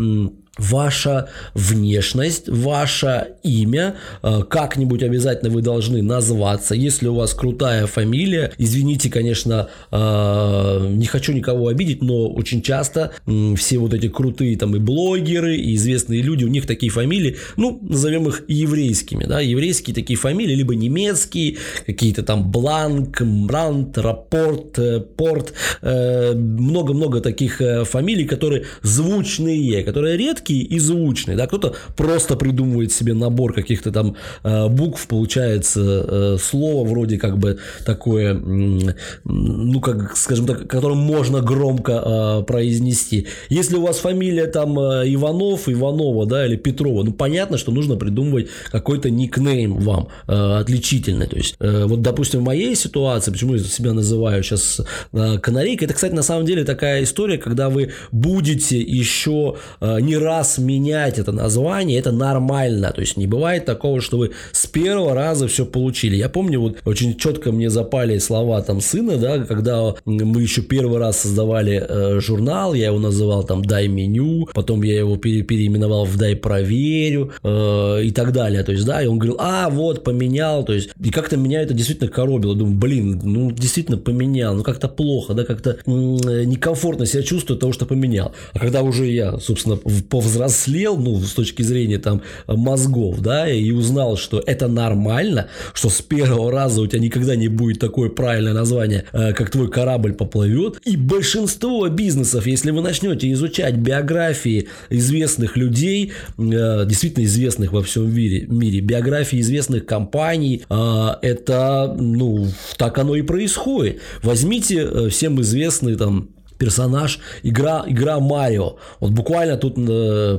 ваша 0.59 1.31
внешность, 1.55 2.49
ваше 2.49 3.37
имя, 3.43 3.97
э, 4.23 4.43
как-нибудь 4.49 5.03
обязательно 5.03 5.51
вы 5.51 5.63
должны 5.63 6.03
назваться. 6.03 6.75
Если 6.75 7.09
у 7.09 7.15
вас 7.15 7.33
крутая 7.33 7.87
фамилия, 7.87 8.53
извините, 8.59 9.11
конечно, 9.11 9.71
э, 9.91 10.87
не 10.91 11.07
хочу 11.07 11.33
никого 11.33 11.69
обидеть, 11.69 12.03
но 12.03 12.29
очень 12.29 12.61
часто 12.61 13.13
все 13.57 13.79
вот 13.79 13.95
эти 13.95 14.09
крутые 14.09 14.59
там 14.59 14.77
и 14.77 14.79
блогеры, 14.79 15.57
и 15.57 15.75
известные 15.75 16.21
люди, 16.21 16.45
у 16.45 16.49
них 16.49 16.67
такие 16.67 16.93
фамилии, 16.93 17.39
ну, 17.57 17.79
назовем 17.81 18.29
их 18.29 18.45
еврейскими, 18.47 19.25
да, 19.25 19.41
еврейские 19.41 19.95
такие 19.95 20.19
фамилии, 20.19 20.55
либо 20.55 20.75
немецкие, 20.75 21.57
какие-то 21.87 22.23
там 22.23 22.53
Бланк, 22.53 23.23
Мрант, 23.23 23.97
Рапорт, 23.97 24.79
э, 24.79 25.01
Порт, 25.01 25.55
много-много 25.83 27.21
таких 27.21 27.61
фамилий, 27.85 28.25
которые 28.25 28.65
звучные, 28.83 29.83
которые 29.83 30.17
редкие, 30.17 30.42
редкий 30.43 30.63
и 30.63 30.79
звучный, 30.79 31.37
да, 31.37 31.47
кто-то 31.47 31.75
просто 31.97 32.37
придумывает 32.37 32.93
себе 32.93 33.15
набор 33.15 33.53
каких-то 33.53 33.93
там 33.93 34.17
э, 34.45 34.69
букв, 34.69 35.07
получается 35.07 35.81
э, 35.81 36.37
слово 36.41 36.89
вроде 36.89 37.19
как 37.19 37.39
бы 37.39 37.59
такое, 37.85 38.35
ну, 38.35 39.81
как, 39.81 40.17
скажем 40.17 40.47
так, 40.47 40.69
которым 40.69 40.99
можно 40.99 41.41
громко 41.41 41.93
э, 41.93 42.43
произнести. 42.45 43.27
Если 43.49 43.77
у 43.77 43.83
вас 43.83 43.99
фамилия 43.99 44.47
там 44.47 44.79
Иванов, 44.79 45.69
Иванова, 45.69 46.27
да, 46.27 46.47
или 46.47 46.57
Петрова, 46.57 47.03
ну, 47.03 47.13
понятно, 47.13 47.59
что 47.59 47.73
нужно 47.73 47.97
придумывать 47.97 48.49
какой-то 48.71 49.11
никнейм 49.11 49.79
вам 49.79 50.09
отличительный, 50.27 51.27
то 51.27 51.37
есть, 51.37 51.57
вот, 51.61 52.03
допустим, 52.03 52.41
в 52.41 52.45
моей 52.45 52.75
ситуации, 52.75 53.31
почему 53.31 53.55
я 53.55 53.63
себя 53.63 53.93
называю 53.93 54.43
сейчас 54.43 54.81
канарейкой, 55.13 55.87
это, 55.87 55.95
кстати, 55.95 56.13
на 56.13 56.23
самом 56.23 56.47
деле 56.47 56.65
такая 56.65 57.03
история, 57.03 57.39
когда 57.39 57.69
вы 57.69 57.93
будете 58.11 58.81
еще 58.81 59.57
не 59.81 60.17
раз 60.17 60.32
раз 60.33 60.59
менять 60.59 61.19
это 61.19 61.33
название, 61.33 61.99
это 61.99 62.13
нормально. 62.13 62.93
То 62.93 63.01
есть 63.01 63.17
не 63.17 63.27
бывает 63.27 63.65
такого, 63.65 64.01
что 64.01 64.19
вы 64.19 64.31
с 64.53 64.67
первого 64.67 65.15
раза 65.15 65.47
все 65.47 65.65
получили. 65.67 66.17
Я 66.17 66.29
помню, 66.29 66.61
вот 66.61 66.79
очень 66.85 67.17
четко 67.17 67.53
мне 67.53 67.69
запали 67.71 68.19
слова 68.19 68.63
там 68.63 68.81
сына, 68.81 69.17
да, 69.17 69.39
когда 69.45 69.95
мы 70.05 70.43
еще 70.43 70.63
первый 70.63 70.99
раз 70.99 71.21
создавали 71.21 71.85
э, 71.89 72.21
журнал, 72.21 72.75
я 72.75 72.87
его 72.87 72.99
называл 72.99 73.45
там 73.45 73.63
«Дай 73.65 73.89
меню», 73.89 74.49
потом 74.55 74.83
я 74.83 74.99
его 74.99 75.17
пере 75.17 75.43
переименовал 75.43 76.05
в 76.05 76.17
«Дай 76.17 76.35
проверю» 76.35 77.33
э, 77.43 78.05
и 78.05 78.11
так 78.11 78.33
далее. 78.33 78.63
То 78.65 78.73
есть, 78.73 78.85
да, 78.85 79.03
и 79.03 79.07
он 79.07 79.19
говорил, 79.19 79.37
а, 79.39 79.69
вот, 79.69 80.05
поменял, 80.05 80.65
то 80.65 80.73
есть, 80.73 80.91
и 81.03 81.11
как-то 81.11 81.37
меня 81.37 81.63
это 81.63 81.75
действительно 81.75 82.11
коробило. 82.11 82.55
Думаю, 82.55 82.77
блин, 82.77 83.21
ну, 83.23 83.51
действительно 83.53 83.99
поменял, 83.99 84.55
ну, 84.55 84.63
как-то 84.63 84.89
плохо, 84.89 85.35
да, 85.35 85.45
как-то 85.45 85.77
некомфортно 85.87 87.07
себя 87.07 87.23
чувствую 87.23 87.57
от 87.57 87.61
того, 87.61 87.73
что 87.73 87.87
поменял. 87.87 88.33
А 88.55 88.59
когда 88.59 88.83
уже 88.83 89.07
я, 89.11 89.39
собственно, 89.39 89.77
по 89.77 90.22
повзрослел, 90.23 90.97
ну, 90.97 91.21
с 91.21 91.33
точки 91.33 91.63
зрения 91.63 91.99
там 91.99 92.23
мозгов, 92.47 93.21
да, 93.21 93.51
и 93.51 93.71
узнал, 93.71 94.17
что 94.17 94.43
это 94.47 94.69
нормально, 94.69 95.49
что 95.75 95.91
с 95.91 96.01
первого 96.01 96.51
раза 96.51 96.81
у 96.81 96.87
тебя 96.87 97.01
никогда 97.01 97.37
не 97.37 97.49
будет 97.49 97.81
такое 97.81 98.09
правильное 98.09 98.53
название, 98.53 99.05
э, 99.13 99.33
как 99.33 99.51
твой 99.51 99.69
корабль 99.69 100.13
поплывет. 100.13 100.81
И 100.85 100.97
большинство 100.97 101.89
бизнесов, 101.89 102.47
если 102.47 102.71
вы 102.71 102.83
начнете 102.83 103.31
изучать 103.33 103.77
биографии 103.77 104.69
известных 104.91 105.57
людей, 105.57 106.13
э, 106.39 106.85
действительно 106.87 107.25
известных 107.25 107.73
во 107.73 107.83
всем 107.83 108.15
мире, 108.15 108.47
мире 108.47 108.81
биографии 108.81 109.41
известных 109.41 109.87
компаний, 109.87 110.63
э, 110.69 111.09
это, 111.23 111.97
ну, 111.99 112.47
так 112.77 112.99
оно 112.99 113.17
и 113.17 113.23
происходит. 113.23 114.01
Возьмите 114.23 115.09
всем 115.09 115.41
известный 115.41 115.97
там 115.97 116.29
персонаж, 116.63 117.19
игра, 117.43 117.85
игра 117.89 118.21
Марио. 118.21 118.77
Вот 119.01 119.11
буквально 119.11 119.57
тут 119.57 119.75
э, 119.77 120.39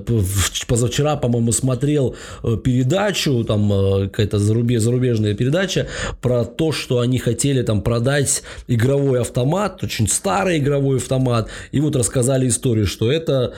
позавчера, 0.68 1.18
по-моему, 1.18 1.52
смотрел 1.52 2.16
э, 2.44 2.56
передачу, 2.64 3.44
там 3.44 3.74
э, 3.74 4.08
какая-то 4.08 4.40
зарубеж, 4.40 4.82
зарубежная 4.82 5.34
передача 5.34 5.88
про 6.22 6.46
то, 6.46 6.72
что 6.72 7.00
они 7.00 7.18
хотели 7.18 7.62
там 7.62 7.82
продать 7.82 8.44
игровой 8.70 9.20
автомат, 9.20 9.84
очень 9.84 10.08
старый 10.08 10.60
игровой 10.60 10.96
автомат, 10.96 11.50
и 11.74 11.82
вот 11.82 11.98
рассказали 11.98 12.48
историю, 12.48 12.88
что 12.88 13.12
это 13.12 13.54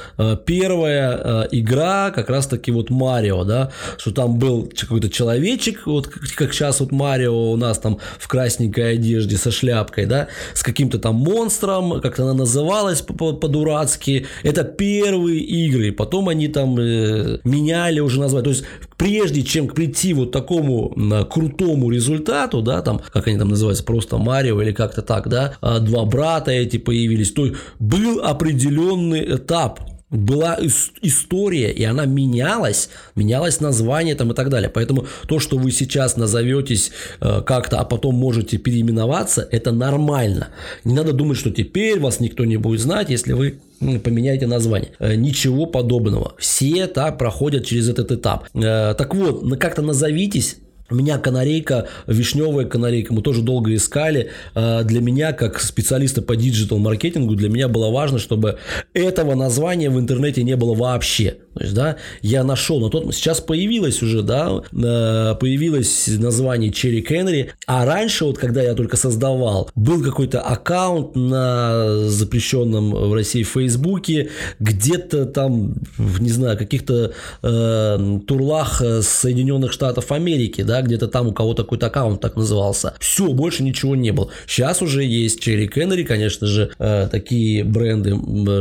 первая 0.46 1.48
игра 1.52 2.10
как 2.10 2.32
раз-таки 2.32 2.72
вот 2.72 2.90
Марио, 2.90 3.44
да, 3.44 3.70
что 3.98 4.10
там 4.12 4.40
был 4.40 4.72
какой-то 4.76 5.10
человечек, 5.10 5.86
вот 5.86 6.08
как 6.08 6.52
сейчас 6.52 6.80
вот 6.80 6.92
Марио 6.92 7.52
у 7.52 7.58
нас 7.58 7.78
там 7.78 8.00
в 8.18 8.28
красненькой 8.28 8.94
одежде 8.94 9.38
со 9.38 9.52
шляпкой, 9.52 10.08
да, 10.08 10.30
с 10.56 10.64
каким-то 10.64 10.98
там 10.98 11.16
монстром, 11.16 12.02
как-то 12.02 12.24
она 12.24 12.34
называется, 12.34 12.55
называлось 12.56 13.02
по-дурацки. 13.02 14.26
Это 14.44 14.64
первые 14.64 15.40
игры. 15.40 15.92
Потом 15.92 16.30
они 16.30 16.48
там 16.48 16.78
э, 16.80 17.40
меняли 17.44 18.00
уже 18.00 18.20
название. 18.20 18.44
То 18.44 18.50
есть, 18.52 18.64
прежде 18.98 19.44
чем 19.44 19.68
прийти 19.68 20.14
вот 20.14 20.32
такому 20.32 20.94
э, 20.96 21.26
крутому 21.26 21.92
результату, 21.92 22.62
да, 22.62 22.82
там, 22.82 23.02
как 23.12 23.28
они 23.28 23.38
там 23.38 23.50
называются, 23.50 23.84
просто 23.84 24.18
Марио 24.18 24.62
или 24.62 24.72
как-то 24.72 25.02
так, 25.02 25.28
да, 25.28 25.56
а 25.62 25.80
два 25.80 26.06
брата 26.06 26.52
эти 26.52 26.78
появились, 26.78 27.32
то 27.32 27.48
был 27.80 28.22
определенный 28.22 29.36
этап 29.36 29.80
была 30.16 30.58
история, 31.02 31.72
и 31.72 31.84
она 31.84 32.06
менялась, 32.06 32.90
менялось 33.16 33.60
название 33.62 34.16
там 34.16 34.32
и 34.32 34.36
так 34.36 34.50
далее. 34.50 34.70
Поэтому 34.70 35.06
то, 35.28 35.40
что 35.40 35.58
вы 35.58 35.72
сейчас 35.72 36.18
назоветесь 36.18 36.92
э, 37.20 37.42
как-то, 37.46 37.80
а 37.80 37.86
потом 37.86 38.16
можете 38.16 38.58
переименоваться, 38.58 39.48
это 39.52 39.72
нормально. 39.72 40.50
Не 40.84 40.94
надо 40.94 41.14
думать, 41.14 41.38
что 41.38 41.52
теперь 41.52 42.00
вас 42.00 42.20
никто 42.20 42.46
не 42.46 42.58
будет 42.58 42.82
знать, 42.82 43.10
если 43.10 43.34
вы 43.34 43.60
поменяйте 43.80 44.48
название. 44.48 44.92
Э, 45.00 45.16
ничего 45.16 45.66
подобного. 45.66 46.36
Все 46.38 46.88
так 46.88 47.18
проходят 47.18 47.66
через 47.66 47.90
этот 47.90 48.12
этап. 48.12 48.48
Э, 48.54 48.96
так 48.98 49.14
вот, 49.16 49.60
как-то 49.60 49.82
назовитесь 49.82 50.58
у 50.90 50.96
меня 50.96 51.18
канарейка, 51.18 51.88
вишневая 52.06 52.66
канарейка, 52.66 53.14
мы 53.14 53.22
тоже 53.22 53.42
долго 53.42 53.74
искали. 53.74 54.30
А, 54.54 54.84
для 54.84 55.02
меня, 55.02 55.34
как 55.34 55.60
специалиста 55.60 56.22
по 56.22 56.36
диджитал-маркетингу, 56.36 57.36
для 57.36 57.50
меня 57.50 57.68
было 57.68 57.90
важно, 57.90 58.20
чтобы 58.20 58.60
этого 58.94 59.36
названия 59.36 59.90
в 59.90 60.00
интернете 60.00 60.44
не 60.44 60.56
было 60.56 60.76
вообще. 60.76 61.38
То 61.56 61.64
есть, 61.64 61.74
да, 61.74 61.96
я 62.22 62.44
нашел, 62.44 62.82
но 62.82 62.90
тот 62.90 63.16
сейчас 63.16 63.40
появилось 63.40 64.04
уже, 64.04 64.24
да, 64.24 64.62
э, 64.72 65.36
появилось 65.40 66.08
название 66.08 66.70
Cherry 66.70 67.06
Canary, 67.06 67.52
а 67.66 67.86
раньше, 67.86 68.26
вот 68.26 68.38
когда 68.38 68.62
я 68.62 68.74
только 68.74 68.98
создавал, 68.98 69.72
был 69.74 70.04
какой-то 70.04 70.42
аккаунт 70.42 71.16
на 71.16 72.10
запрещенном 72.10 72.92
в 72.92 73.14
России 73.14 73.44
Фейсбуке, 73.44 74.30
где-то 74.60 75.26
там, 75.26 75.76
не 75.98 76.30
знаю, 76.30 76.58
каких-то 76.58 77.14
э, 77.42 78.20
турлах 78.28 78.82
Соединенных 79.02 79.72
Штатов 79.72 80.12
Америки, 80.12 80.62
да, 80.62 80.82
где-то 80.82 81.08
там 81.08 81.28
у 81.28 81.34
кого-то 81.34 81.64
какой-то 81.64 81.88
аккаунт 81.88 82.20
так 82.20 82.36
назывался. 82.36 82.96
Все, 83.00 83.32
больше 83.32 83.64
ничего 83.64 83.96
не 83.96 84.12
было. 84.12 84.30
Сейчас 84.46 84.82
уже 84.82 85.06
есть 85.06 85.46
Cherry 85.48 85.72
Canary, 85.74 86.04
конечно 86.04 86.48
же, 86.48 86.72
э, 86.80 87.08
такие 87.10 87.64
бренды, 87.64 88.14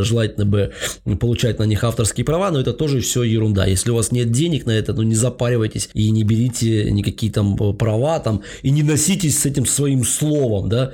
желательно 0.04 0.46
бы 0.46 0.72
получать 1.18 1.58
на 1.58 1.64
них 1.64 1.82
авторские 1.82 2.24
права, 2.24 2.52
но 2.52 2.60
это 2.60 2.72
то 2.72 2.83
тоже 2.84 3.00
все 3.00 3.22
ерунда. 3.22 3.64
Если 3.64 3.90
у 3.90 3.94
вас 3.94 4.12
нет 4.12 4.30
денег 4.30 4.66
на 4.66 4.72
это, 4.72 4.92
ну 4.92 5.02
не 5.02 5.14
запаривайтесь 5.14 5.88
и 5.94 6.10
не 6.10 6.22
берите 6.22 6.90
никакие 6.90 7.32
там 7.32 7.56
э, 7.58 7.72
права 7.72 8.18
там 8.18 8.42
и 8.62 8.70
не 8.70 8.82
носитесь 8.82 9.38
с 9.38 9.46
этим 9.46 9.64
своим 9.64 10.04
словом, 10.04 10.68
да. 10.68 10.92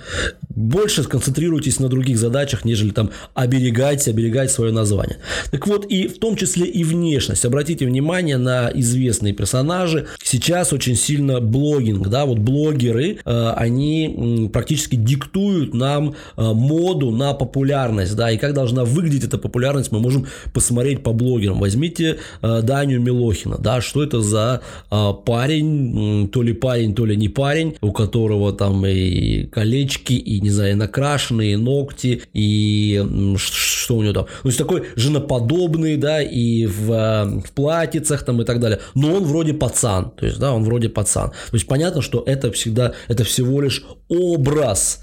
Больше 0.50 1.03
сконцентрируйтесь 1.03 1.81
на 1.81 1.88
других 1.88 2.16
задачах, 2.16 2.64
нежели 2.64 2.90
там 2.90 3.11
оберегать, 3.35 4.07
оберегать 4.07 4.53
свое 4.53 4.72
название. 4.72 5.16
Так 5.50 5.66
вот, 5.66 5.85
и 5.85 6.07
в 6.07 6.18
том 6.18 6.37
числе 6.37 6.64
и 6.64 6.85
внешность. 6.85 7.44
Обратите 7.44 7.87
внимание 7.87 8.37
на 8.37 8.70
известные 8.72 9.33
персонажи. 9.33 10.07
Сейчас 10.22 10.72
очень 10.72 10.94
сильно 10.94 11.40
блогинг, 11.40 12.07
да, 12.07 12.24
вот 12.24 12.38
блогеры, 12.38 13.18
э, 13.24 13.53
они 13.57 14.48
практически 14.53 14.94
диктуют 14.94 15.74
нам 15.74 16.14
э, 16.37 16.53
моду 16.53 17.11
на 17.11 17.35
популярность, 17.35 18.14
да, 18.14 18.31
и 18.31 18.38
как 18.38 18.55
должна 18.55 18.85
выглядеть 18.85 19.24
эта 19.24 19.38
популярность, 19.38 19.90
мы 19.90 19.98
можем 19.98 20.26
посмотреть 20.53 21.03
по 21.03 21.12
блогерам. 21.12 21.59
Возьмите 21.59 21.79
возьмите 21.80 22.18
э, 22.42 22.60
Даню 22.62 23.00
Милохина, 23.00 23.56
да, 23.58 23.80
что 23.80 24.02
это 24.02 24.20
за 24.20 24.60
э, 24.90 25.12
парень, 25.24 26.28
то 26.28 26.42
ли 26.42 26.52
парень, 26.52 26.94
то 26.94 27.06
ли 27.06 27.16
не 27.16 27.28
парень, 27.28 27.76
у 27.80 27.92
которого 27.92 28.52
там 28.52 28.84
и 28.86 29.46
колечки, 29.46 30.12
и, 30.12 30.40
не 30.40 30.50
знаю, 30.50 30.76
накрашенные 30.76 31.56
ногти, 31.56 32.22
и 32.34 33.02
что 33.36 33.96
у 33.96 34.02
него 34.02 34.12
там, 34.12 34.24
то 34.24 34.48
есть 34.48 34.58
такой 34.58 34.82
женоподобный, 34.96 35.96
да, 35.96 36.22
и 36.22 36.66
в, 36.66 36.92
э, 36.92 37.40
в 37.40 37.52
платьицах 37.52 38.24
там 38.24 38.42
и 38.42 38.44
так 38.44 38.60
далее, 38.60 38.80
но 38.94 39.14
он 39.14 39.24
вроде 39.24 39.54
пацан, 39.54 40.10
то 40.10 40.26
есть, 40.26 40.38
да, 40.38 40.52
он 40.52 40.64
вроде 40.64 40.88
пацан, 40.88 41.30
то 41.30 41.54
есть 41.54 41.66
понятно, 41.66 42.02
что 42.02 42.22
это 42.26 42.52
всегда, 42.52 42.92
это 43.08 43.24
всего 43.24 43.62
лишь 43.62 43.82
образ, 44.11 45.01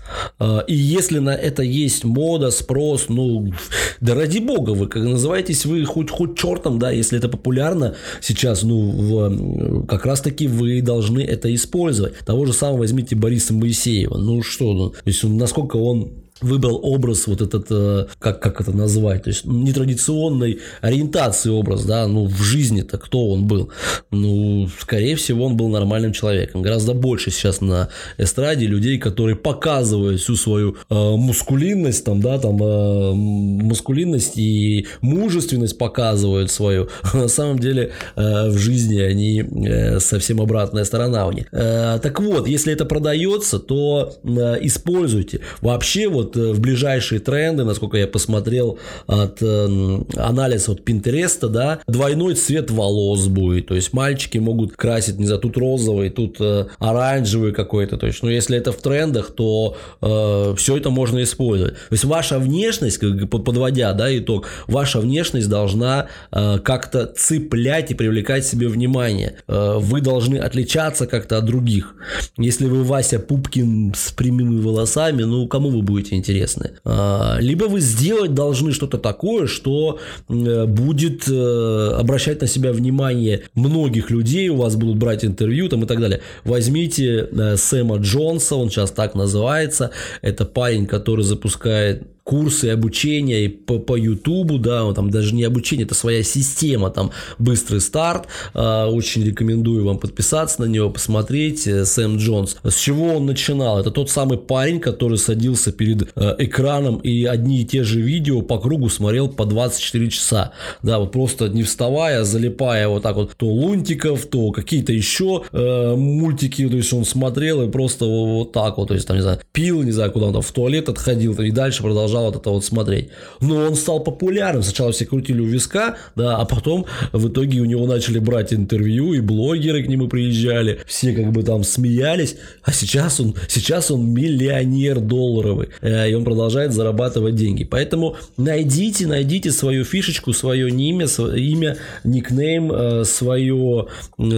и 0.68 0.76
если 0.76 1.20
на 1.20 1.34
это 1.34 1.64
есть 1.64 2.04
мода, 2.04 2.52
спрос, 2.52 3.06
ну, 3.10 3.52
да 4.00 4.14
ради 4.14 4.40
бога, 4.40 4.72
вы 4.72 4.88
как 4.88 5.04
называетесь 5.04 5.66
вы 5.66 5.84
хоть, 5.86 6.12
хоть 6.12 6.38
черт 6.38 6.58
спортом, 6.58 6.80
да, 6.80 6.92
если 6.92 7.18
это 7.18 7.30
популярно 7.30 7.96
сейчас, 8.22 8.64
ну, 8.64 8.92
в, 8.92 9.86
как 9.86 10.06
раз-таки 10.06 10.48
вы 10.48 10.82
должны 10.82 11.22
это 11.22 11.54
использовать. 11.54 12.18
Того 12.20 12.46
же 12.46 12.54
самого 12.54 12.80
возьмите 12.80 13.16
Бориса 13.16 13.54
Моисеева. 13.54 14.18
Ну 14.18 14.42
что, 14.44 14.74
ну, 14.74 14.90
то 14.90 15.02
есть 15.06 15.24
насколько 15.24 15.78
он 15.78 16.12
выбрал 16.42 16.80
образ 16.84 17.28
вот 17.28 17.42
этот, 17.42 17.68
э, 17.70 18.08
как, 18.20 18.42
как 18.42 18.62
это 18.62 18.72
назвать, 18.72 19.24
то 19.24 19.30
есть 19.30 19.46
нетрадиционной 19.46 20.60
ориентации 20.82 21.50
образ, 21.50 21.86
да, 21.86 22.08
ну 22.08 22.26
в 22.26 22.42
жизни-то 22.42 22.98
кто 22.98 23.30
он 23.30 23.48
был? 23.48 23.72
Ну, 24.12 24.70
скорее 24.80 25.16
всего, 25.16 25.46
он 25.46 25.58
был 25.58 25.70
нормальным 25.70 26.14
человеком. 26.14 26.62
Гораздо 26.62 26.94
больше 26.94 27.32
сейчас 27.32 27.62
на 27.62 27.90
эстраде 28.18 28.68
людей, 28.68 28.98
которые 28.98 29.36
показывают 29.36 30.22
всю 30.22 30.36
свою 30.36 30.78
э, 30.90 30.96
мускулинность, 30.96 32.04
там, 32.06 32.22
да, 32.22 32.40
там, 32.40 32.62
э, 32.62 33.14
мускулинность 33.14 34.38
и 34.38 34.88
мужественность 35.02 35.78
показывают 35.78 36.52
свою. 36.52 36.90
На 37.14 37.28
самом 37.28 37.60
деле, 37.60 37.92
э, 38.16 38.50
в 38.50 38.58
жизни 38.58 39.00
они 39.00 39.42
э, 39.42 40.00
совсем 40.00 40.42
обратная 40.42 40.84
сторона 40.84 41.28
у 41.28 41.32
них. 41.32 41.48
Э, 41.52 42.00
так 42.02 42.20
вот, 42.20 42.48
если 42.48 42.74
это 42.74 42.86
продается, 42.86 43.60
то 43.60 44.14
э, 44.24 44.58
используйте. 44.62 45.42
Вообще, 45.62 46.08
вот 46.08 46.27
вот 46.28 46.38
э, 46.38 46.52
в 46.52 46.60
ближайшие 46.60 47.20
тренды, 47.20 47.64
насколько 47.64 47.98
я 47.98 48.08
посмотрел 48.08 48.80
от 49.08 49.42
э, 49.42 50.00
анализа 50.16 50.72
от 50.72 50.84
Пинтереста, 50.84 51.48
да, 51.48 51.80
двойной 51.88 52.36
цвет 52.36 52.70
волос 52.72 53.28
будет, 53.28 53.68
то 53.68 53.76
есть 53.76 53.94
мальчики 53.94 54.38
могут 54.38 54.76
красить, 54.76 55.18
не 55.18 55.26
знаю, 55.26 55.42
тут 55.42 55.58
розовый, 55.58 56.10
тут 56.10 56.38
э, 56.40 56.66
оранжевый 56.80 57.54
какой-то, 57.54 57.98
то 57.98 58.08
есть, 58.08 58.24
ну, 58.24 58.30
если 58.30 58.58
это 58.58 58.72
в 58.72 58.78
трендах, 58.78 59.32
то 59.32 59.78
э, 60.02 60.56
все 60.58 60.78
это 60.78 60.90
можно 60.90 61.24
использовать. 61.24 61.74
То 61.76 61.94
есть 61.94 62.04
ваша 62.04 62.40
внешность, 62.40 63.00
подводя, 63.30 63.94
да, 63.94 64.16
итог, 64.18 64.48
ваша 64.68 65.00
внешность 65.00 65.50
должна 65.50 66.08
э, 66.32 66.60
как-то 66.60 67.06
цеплять 67.06 67.92
и 67.92 67.96
привлекать 67.96 68.46
себе 68.46 68.68
внимание. 68.68 69.38
Э, 69.48 69.78
вы 69.80 70.02
должны 70.02 70.38
отличаться 70.38 71.08
как-то 71.08 71.38
от 71.38 71.46
других. 71.46 71.96
Если 72.38 72.66
вы 72.66 72.84
Вася 72.84 73.20
Пупкин 73.20 73.94
с 73.96 74.12
прямыми 74.12 74.60
волосами, 74.62 75.24
ну, 75.24 75.48
кому 75.48 75.70
вы 75.70 75.82
будете 75.82 76.17
интересны. 76.18 76.72
А, 76.84 77.38
либо 77.40 77.66
вы 77.66 77.80
сделать 77.80 78.34
должны 78.34 78.72
что-то 78.72 78.98
такое, 78.98 79.48
что 79.48 80.00
э, 80.28 80.66
будет 80.66 81.28
э, 81.28 81.92
обращать 82.00 82.42
на 82.42 82.48
себя 82.48 82.72
внимание 82.72 83.44
многих 83.54 84.10
людей, 84.10 84.50
у 84.50 84.58
вас 84.58 84.76
будут 84.76 84.98
брать 84.98 85.24
интервью 85.24 85.70
там 85.70 85.84
и 85.84 85.88
так 85.88 86.00
далее. 86.00 86.22
Возьмите 86.44 87.28
э, 87.32 87.56
Сэма 87.58 87.98
Джонса, 87.98 88.56
он 88.56 88.70
сейчас 88.70 88.92
так 88.92 89.16
называется, 89.16 89.92
это 90.22 90.46
парень, 90.46 90.86
который 90.86 91.24
запускает 91.24 92.08
курсы 92.28 92.66
обучения 92.66 93.46
и 93.46 93.48
по, 93.48 93.80
по 93.80 93.96
YouTube, 93.96 94.60
да, 94.60 94.92
там 94.94 95.10
даже 95.10 95.34
не 95.34 95.46
обучение, 95.46 95.86
это 95.86 95.96
своя 95.96 96.24
система, 96.24 96.90
там 96.90 97.12
быстрый 97.40 97.80
старт, 97.80 98.28
э, 98.54 98.86
очень 98.86 99.24
рекомендую 99.24 99.86
вам 99.86 99.98
подписаться 99.98 100.62
на 100.62 100.66
него, 100.66 100.90
посмотреть, 100.90 101.66
э, 101.68 101.86
Сэм 101.86 102.18
Джонс. 102.18 102.58
С 102.66 102.76
чего 102.76 103.16
он 103.16 103.28
начинал? 103.28 103.80
Это 103.80 103.92
тот 103.92 104.10
самый 104.10 104.38
парень, 104.38 104.82
который 104.82 105.18
садился 105.18 105.72
перед 105.72 106.10
э, 106.18 106.36
экраном 106.40 106.98
и 106.98 107.24
одни 107.24 107.62
и 107.62 107.66
те 107.66 107.84
же 107.84 108.02
видео 108.02 108.42
по 108.42 108.60
кругу 108.60 108.90
смотрел 108.90 109.30
по 109.30 109.46
24 109.46 110.10
часа, 110.10 110.52
да, 110.84 111.00
вот 111.00 111.14
просто 111.14 111.48
не 111.48 111.64
вставая, 111.64 112.26
залипая 112.26 112.90
вот 112.90 113.04
так 113.04 113.16
вот, 113.16 113.38
то 113.38 113.48
Лунтиков, 113.48 114.26
то 114.26 114.52
какие-то 114.52 114.92
еще 114.92 115.44
э, 115.54 115.96
мультики, 115.96 116.68
то 116.68 116.76
есть 116.76 116.92
он 116.92 117.06
смотрел 117.06 117.62
и 117.62 117.72
просто 117.72 118.04
вот 118.04 118.52
так 118.52 118.78
вот, 118.78 118.90
то 118.90 118.96
есть 118.96 119.08
там, 119.08 119.16
не 119.16 119.24
знаю, 119.24 119.40
пил, 119.54 119.82
не 119.84 119.92
знаю, 119.92 120.12
куда 120.12 120.26
он 120.26 120.34
там 120.34 120.42
в 120.42 120.52
туалет 120.52 120.90
отходил, 120.90 121.34
и 121.34 121.52
дальше 121.52 121.84
продолжал 121.84 122.17
продолжал 122.18 122.26
вот 122.26 122.36
это 122.36 122.50
вот 122.50 122.66
смотреть. 122.66 123.10
Но 123.42 123.56
он 123.68 123.76
стал 123.76 124.00
популярным. 124.00 124.64
Сначала 124.64 124.92
все 124.92 125.06
крутили 125.06 125.42
у 125.42 125.46
виска, 125.46 125.98
да, 126.16 126.38
а 126.38 126.46
потом 126.46 126.86
в 127.14 127.28
итоге 127.28 127.62
у 127.62 127.66
него 127.66 127.86
начали 127.86 128.20
брать 128.20 128.54
интервью, 128.54 129.14
и 129.14 129.20
блогеры 129.20 129.84
к 129.84 129.88
нему 129.88 130.08
приезжали, 130.08 130.80
все 130.86 131.14
как 131.14 131.32
бы 131.32 131.44
там 131.44 131.64
смеялись, 131.64 132.36
а 132.64 132.72
сейчас 132.72 133.20
он, 133.20 133.36
сейчас 133.48 133.92
он 133.92 134.14
миллионер 134.14 135.00
долларовый, 135.00 135.70
э, 135.82 136.10
и 136.10 136.14
он 136.14 136.24
продолжает 136.24 136.74
зарабатывать 136.74 137.36
деньги. 137.36 137.64
Поэтому 137.64 138.16
найдите, 138.38 139.08
найдите 139.08 139.52
свою 139.52 139.84
фишечку, 139.84 140.34
свое 140.34 140.70
имя, 140.70 141.08
имя, 141.36 141.78
никнейм, 142.04 142.72
э, 142.72 143.06
свое, 143.06 143.88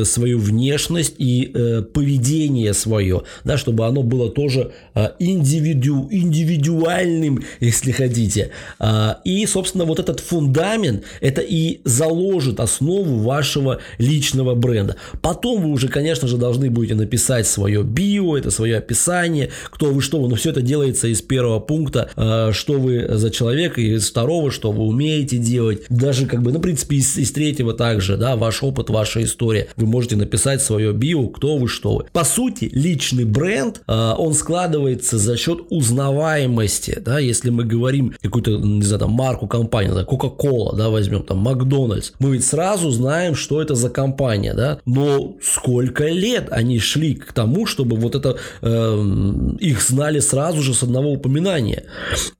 свою 0.03 0.39
внешность 0.39 1.15
и 1.17 1.51
э, 1.53 1.81
поведение 1.81 2.73
свое, 2.73 3.21
да, 3.43 3.57
чтобы 3.57 3.85
оно 3.85 4.03
было 4.03 4.29
тоже 4.29 4.71
индивиду, 5.19 6.07
индивидуальным 6.11 7.39
если 7.69 7.91
хотите. 7.91 8.51
А, 8.79 9.19
и, 9.23 9.45
собственно, 9.45 9.85
вот 9.85 9.99
этот 9.99 10.19
фундамент, 10.19 11.03
это 11.21 11.41
и 11.41 11.81
заложит 11.85 12.59
основу 12.59 13.19
вашего 13.19 13.79
личного 13.97 14.55
бренда. 14.55 14.95
Потом 15.21 15.61
вы 15.61 15.69
уже, 15.69 15.87
конечно 15.87 16.27
же, 16.27 16.37
должны 16.37 16.69
будете 16.69 16.95
написать 16.95 17.47
свое 17.47 17.83
био, 17.83 18.35
это 18.37 18.51
свое 18.51 18.77
описание, 18.77 19.49
кто 19.65 19.87
вы, 19.87 20.01
что 20.01 20.19
вы, 20.19 20.27
но 20.27 20.35
все 20.35 20.49
это 20.49 20.61
делается 20.61 21.07
из 21.07 21.21
первого 21.21 21.59
пункта, 21.59 22.09
а, 22.15 22.51
что 22.53 22.73
вы 22.73 23.07
за 23.09 23.29
человек, 23.29 23.77
и 23.77 23.95
из 23.95 24.09
второго, 24.09 24.51
что 24.51 24.71
вы 24.71 24.83
умеете 24.83 25.37
делать. 25.37 25.83
Даже, 25.89 26.25
как 26.25 26.41
бы, 26.41 26.51
ну, 26.51 26.59
в 26.59 26.61
принципе, 26.61 26.97
из, 26.97 27.17
из 27.17 27.31
третьего 27.31 27.73
также, 27.73 28.17
да, 28.17 28.35
ваш 28.35 28.63
опыт, 28.63 28.89
ваша 28.89 29.23
история. 29.23 29.67
Вы 29.75 29.85
можете 29.85 30.15
написать 30.15 30.61
свое 30.61 30.91
био, 30.91 31.27
кто 31.27 31.57
вы, 31.57 31.67
что 31.67 31.97
вы. 31.97 32.05
По 32.11 32.23
сути, 32.23 32.69
личный 32.73 33.25
бренд, 33.25 33.81
а, 33.87 34.15
он 34.15 34.33
складывается 34.33 35.17
за 35.17 35.37
счет 35.37 35.59
узнаваемости, 35.69 36.97
да, 36.99 37.19
если 37.19 37.49
мы 37.49 37.58
мы 37.59 37.65
говорим 37.65 38.15
какую-то, 38.21 38.51
не 38.51 38.83
знаю, 38.83 38.99
там, 38.99 39.11
марку 39.11 39.47
компании, 39.47 39.91
да, 39.93 40.03
Coca-Cola, 40.03 40.77
да, 40.77 40.89
возьмем, 40.89 41.23
там, 41.23 41.39
Макдональдс, 41.39 42.11
мы 42.19 42.33
ведь 42.33 42.45
сразу 42.45 42.89
знаем, 42.89 43.35
что 43.35 43.61
это 43.61 43.75
за 43.75 43.89
компания, 43.89 44.53
да, 44.53 44.79
но 44.85 45.35
сколько 45.41 46.05
лет 46.07 46.47
они 46.51 46.79
шли 46.79 47.15
к 47.15 47.33
тому, 47.33 47.65
чтобы 47.65 47.97
вот 47.97 48.15
это, 48.15 48.37
э, 48.61 49.55
их 49.59 49.81
знали 49.81 50.19
сразу 50.19 50.61
же 50.61 50.73
с 50.73 50.83
одного 50.83 51.11
упоминания. 51.11 51.83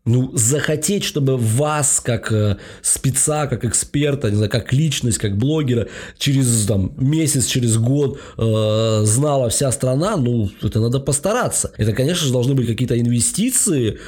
Ну, 0.05 0.32
захотеть, 0.34 1.03
чтобы 1.03 1.36
вас, 1.38 1.99
как 1.99 2.32
э, 2.32 2.58
спеца, 2.82 3.47
как 3.47 3.65
эксперта, 3.65 4.29
не 4.29 4.38
знаю, 4.38 4.49
как 4.49 4.71
личность, 4.71 5.17
как 5.17 5.38
блогера, 5.38 5.88
через 6.17 6.65
там, 6.65 6.93
месяц, 6.97 7.45
через 7.45 7.77
год 7.77 8.19
э, 8.38 9.01
знала 9.03 9.49
вся 9.49 9.71
страна, 9.71 10.15
ну, 10.15 10.49
это 10.62 10.79
надо 10.79 10.99
постараться. 10.99 11.71
Это, 11.77 11.91
конечно 11.91 12.25
же, 12.25 12.32
должны 12.32 12.55
быть 12.55 12.67
какие-то 12.67 12.97
инвестиции, 12.97 13.99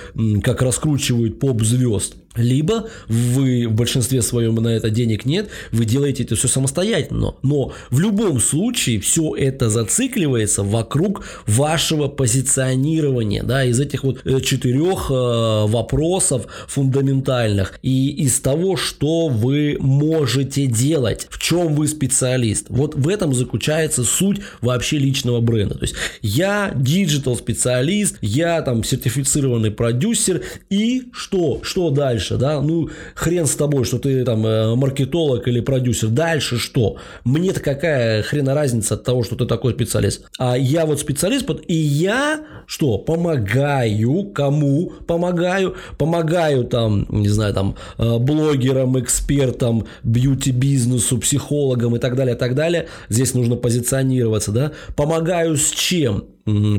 как 0.41 0.61
раскручивают 0.91 1.39
поп-звезд. 1.39 2.15
Либо 2.35 2.87
вы 3.07 3.67
в 3.67 3.73
большинстве 3.73 4.21
своем 4.21 4.55
на 4.55 4.69
это 4.69 4.89
денег 4.89 5.25
нет, 5.25 5.49
вы 5.71 5.85
делаете 5.85 6.23
это 6.23 6.35
все 6.35 6.47
самостоятельно. 6.47 7.35
Но 7.41 7.73
в 7.89 7.99
любом 7.99 8.39
случае 8.39 9.01
все 9.01 9.35
это 9.35 9.69
зацикливается 9.69 10.63
вокруг 10.63 11.25
вашего 11.45 12.07
позиционирования, 12.07 13.43
да, 13.43 13.65
из 13.65 13.79
этих 13.79 14.03
вот 14.03 14.25
э, 14.25 14.39
четырех 14.39 15.11
э, 15.11 15.13
вопросов 15.13 16.47
фундаментальных 16.67 17.77
и 17.81 18.09
из 18.09 18.39
того, 18.39 18.77
что 18.77 19.27
вы 19.27 19.77
можете 19.79 20.67
делать, 20.67 21.27
в 21.29 21.39
чем 21.39 21.75
вы 21.75 21.87
специалист. 21.87 22.67
Вот 22.69 22.95
в 22.95 23.09
этом 23.09 23.33
заключается 23.33 24.03
суть 24.03 24.39
вообще 24.61 24.97
личного 24.99 25.41
бренда. 25.41 25.75
То 25.75 25.83
есть 25.83 25.95
я 26.21 26.71
диджитал 26.75 27.35
специалист, 27.35 28.17
я 28.21 28.61
там 28.61 28.85
сертифицированный 28.85 29.71
продюсер 29.71 30.43
и 30.69 31.03
что? 31.11 31.59
Что 31.63 31.89
дальше? 31.89 32.20
Дальше, 32.21 32.37
да, 32.37 32.61
ну, 32.61 32.89
хрен 33.15 33.45
с 33.45 33.55
тобой, 33.55 33.83
что 33.83 33.97
ты 33.97 34.23
там 34.23 34.45
э, 34.45 34.75
маркетолог 34.75 35.47
или 35.47 35.59
продюсер, 35.59 36.09
дальше 36.09 36.57
что? 36.57 36.97
Мне-то 37.23 37.59
какая 37.59 38.21
хрена 38.21 38.53
разница 38.53 38.93
от 38.93 39.03
того, 39.03 39.23
что 39.23 39.35
ты 39.35 39.45
такой 39.45 39.73
специалист? 39.73 40.25
А 40.37 40.57
я 40.57 40.85
вот 40.85 40.99
специалист, 40.99 41.49
и 41.67 41.73
я 41.73 42.41
что, 42.67 42.97
помогаю, 42.97 44.31
кому 44.33 44.93
помогаю? 45.07 45.75
Помогаю 45.97 46.63
там, 46.63 47.07
не 47.09 47.29
знаю, 47.29 47.53
там, 47.53 47.75
э, 47.97 48.17
блогерам, 48.19 48.99
экспертам, 48.99 49.85
бьюти-бизнесу, 50.03 51.17
психологам 51.17 51.95
и 51.95 51.99
так 51.99 52.15
далее, 52.15 52.35
так 52.35 52.55
далее. 52.55 52.87
Здесь 53.09 53.33
нужно 53.33 53.55
позиционироваться, 53.55 54.51
да? 54.51 54.71
Помогаю 54.95 55.57
с 55.57 55.71
чем? 55.71 56.25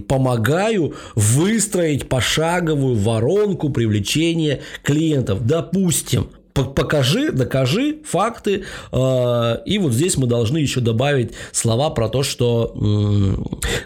Помогаю 0.09 0.95
выстроить 1.15 2.09
пошаговую 2.09 2.97
воронку 2.97 3.71
привлечения 3.71 4.61
клиентов. 4.83 5.47
Допустим, 5.47 6.29
покажи, 6.53 7.33
докажи 7.33 7.99
факты. 8.05 8.65
Э, 8.93 9.59
и 9.65 9.79
вот 9.79 9.93
здесь 9.93 10.17
мы 10.17 10.27
должны 10.27 10.59
еще 10.59 10.81
добавить 10.81 11.33
слова 11.53 11.91
про 11.91 12.09
то, 12.09 12.23
что 12.23 12.75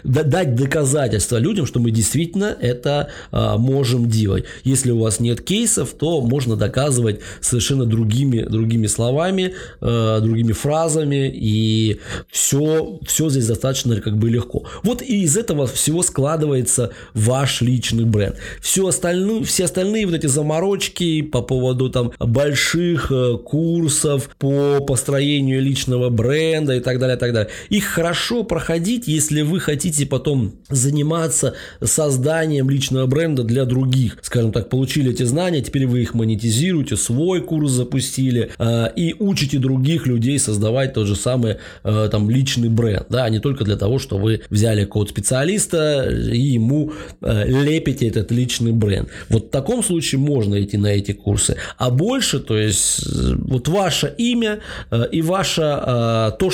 дать 0.03 0.55
доказательства 0.55 1.37
людям, 1.37 1.65
что 1.65 1.79
мы 1.79 1.91
действительно 1.91 2.55
это 2.59 3.09
э, 3.31 3.55
можем 3.57 4.09
делать. 4.09 4.45
Если 4.63 4.91
у 4.91 4.99
вас 4.99 5.19
нет 5.19 5.41
кейсов, 5.41 5.91
то 5.91 6.21
можно 6.21 6.55
доказывать 6.55 7.19
совершенно 7.41 7.85
другими, 7.85 8.41
другими 8.41 8.87
словами, 8.87 9.53
э, 9.81 10.19
другими 10.21 10.51
фразами, 10.51 11.31
и 11.33 11.99
все, 12.29 12.99
все 13.05 13.29
здесь 13.29 13.47
достаточно 13.47 13.99
как 14.01 14.17
бы 14.17 14.29
легко. 14.29 14.65
Вот 14.83 15.01
и 15.01 15.23
из 15.23 15.37
этого 15.37 15.67
всего 15.67 16.03
складывается 16.03 16.91
ваш 17.13 17.61
личный 17.61 18.05
бренд. 18.05 18.35
Все 18.61 18.87
остальное, 18.87 19.43
все 19.43 19.65
остальные 19.65 20.05
вот 20.05 20.15
эти 20.15 20.27
заморочки 20.27 21.21
по 21.21 21.41
поводу 21.41 21.89
там 21.89 22.11
больших 22.19 22.56
больших 22.57 23.11
э, 23.11 23.37
курсов 23.37 24.29
по 24.39 24.79
построению 24.79 25.61
личного 25.61 26.09
бренда 26.09 26.73
и 26.75 26.79
так 26.79 26.97
далее, 26.97 27.15
и 27.15 27.19
так 27.19 27.31
далее. 27.31 27.51
Их 27.69 27.85
хорошо 27.85 28.43
проходить, 28.43 29.07
если 29.07 29.43
вы 29.43 29.59
хотите 29.59 30.07
потом 30.07 30.53
заниматься 30.67 31.53
созданием 31.83 32.67
личного 32.67 33.05
бренда 33.05 33.43
для 33.43 33.65
других. 33.65 34.17
Скажем 34.23 34.51
так, 34.51 34.69
получили 34.69 35.11
эти 35.11 35.21
знания, 35.21 35.61
теперь 35.61 35.85
вы 35.85 36.01
их 36.01 36.15
монетизируете, 36.15 36.97
свой 36.97 37.41
курс 37.41 37.71
запустили 37.71 38.49
э, 38.57 38.87
и 38.95 39.15
учите 39.19 39.59
других 39.59 40.07
людей 40.07 40.39
создавать 40.39 40.93
тот 40.93 41.05
же 41.05 41.15
самый 41.15 41.57
э, 41.83 42.09
там 42.11 42.27
личный 42.27 42.69
бренд, 42.69 43.05
да, 43.09 43.25
а 43.25 43.29
не 43.29 43.39
только 43.39 43.65
для 43.65 43.75
того, 43.75 43.99
что 43.99 44.17
вы 44.17 44.41
взяли 44.49 44.85
код 44.85 45.09
специалиста 45.09 46.09
и 46.09 46.39
ему 46.39 46.93
лепите 47.21 48.07
этот 48.07 48.31
личный 48.31 48.71
бренд. 48.71 49.09
Вот 49.29 49.47
в 49.47 49.49
таком 49.49 49.83
случае 49.83 50.19
можно 50.19 50.59
идти 50.63 50.77
на 50.77 50.87
эти 50.87 51.11
курсы. 51.11 51.57
А 51.77 51.91
больше 51.91 52.46
то 52.47 52.57
есть 52.57 53.05
вот 53.47 53.67
ваше 53.67 54.13
имя 54.17 54.59
э, 54.91 55.03
и 55.11 55.21
ваше 55.21 55.61
э, 55.61 56.31
то, 56.39 56.49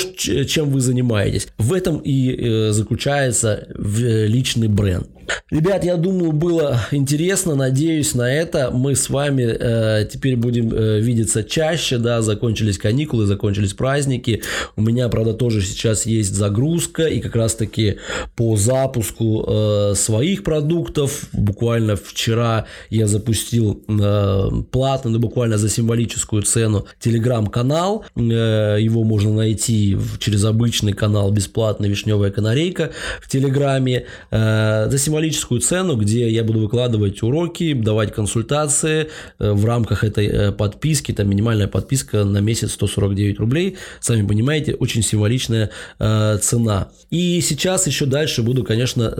чем 0.46 0.70
вы 0.70 0.80
занимаетесь. 0.80 1.48
В 1.58 1.72
этом 1.72 1.98
и 1.98 2.34
э, 2.36 2.72
заключается 2.72 3.66
личный 3.76 4.68
бренд. 4.68 5.08
Ребят, 5.50 5.84
я 5.84 5.96
думаю, 5.96 6.32
было 6.32 6.80
интересно, 6.90 7.54
надеюсь 7.54 8.14
на 8.14 8.32
это. 8.32 8.70
Мы 8.70 8.94
с 8.94 9.08
вами 9.08 9.42
э, 9.42 10.08
теперь 10.10 10.36
будем 10.36 10.72
э, 10.72 11.00
видеться 11.00 11.44
чаще, 11.44 11.98
да, 11.98 12.22
закончились 12.22 12.78
каникулы, 12.78 13.26
закончились 13.26 13.72
праздники. 13.74 14.42
У 14.76 14.82
меня, 14.82 15.08
правда, 15.08 15.34
тоже 15.34 15.62
сейчас 15.62 16.06
есть 16.06 16.34
загрузка, 16.34 17.04
и 17.04 17.20
как 17.20 17.36
раз-таки 17.36 17.98
по 18.36 18.56
запуску 18.56 19.44
э, 19.46 19.94
своих 19.94 20.42
продуктов, 20.42 21.28
буквально 21.32 21.96
вчера 21.96 22.66
я 22.90 23.06
запустил 23.06 23.82
э, 23.88 24.50
платно, 24.70 25.10
ну, 25.10 25.18
буквально 25.18 25.58
за 25.58 25.68
символическую 25.68 26.42
цену, 26.42 26.86
телеграм-канал. 27.00 28.04
Э, 28.16 28.76
его 28.80 29.04
можно 29.04 29.32
найти 29.32 29.96
через 30.18 30.44
обычный 30.44 30.92
канал 30.92 31.30
бесплатно 31.30 31.86
«Вишневая 31.86 32.30
канарейка» 32.30 32.90
в 33.22 33.28
телеграме. 33.28 34.06
Э, 34.30 34.88
за 34.90 34.98
символическую 34.98 35.13
цену, 35.60 35.96
где 35.96 36.28
я 36.28 36.44
буду 36.44 36.60
выкладывать 36.60 37.22
уроки, 37.22 37.72
давать 37.72 38.12
консультации 38.12 39.08
э, 39.38 39.52
в 39.52 39.64
рамках 39.64 40.04
этой 40.04 40.26
э, 40.26 40.52
подписки. 40.52 41.12
Там 41.12 41.28
минимальная 41.28 41.68
подписка 41.68 42.24
на 42.24 42.38
месяц 42.38 42.72
149 42.72 43.38
рублей. 43.38 43.76
Сами 44.00 44.26
понимаете, 44.26 44.74
очень 44.74 45.02
символичная 45.02 45.70
э, 45.98 46.38
цена. 46.42 46.88
И 47.10 47.40
сейчас 47.40 47.86
еще 47.86 48.06
дальше 48.06 48.42
буду, 48.42 48.64
конечно, 48.64 49.14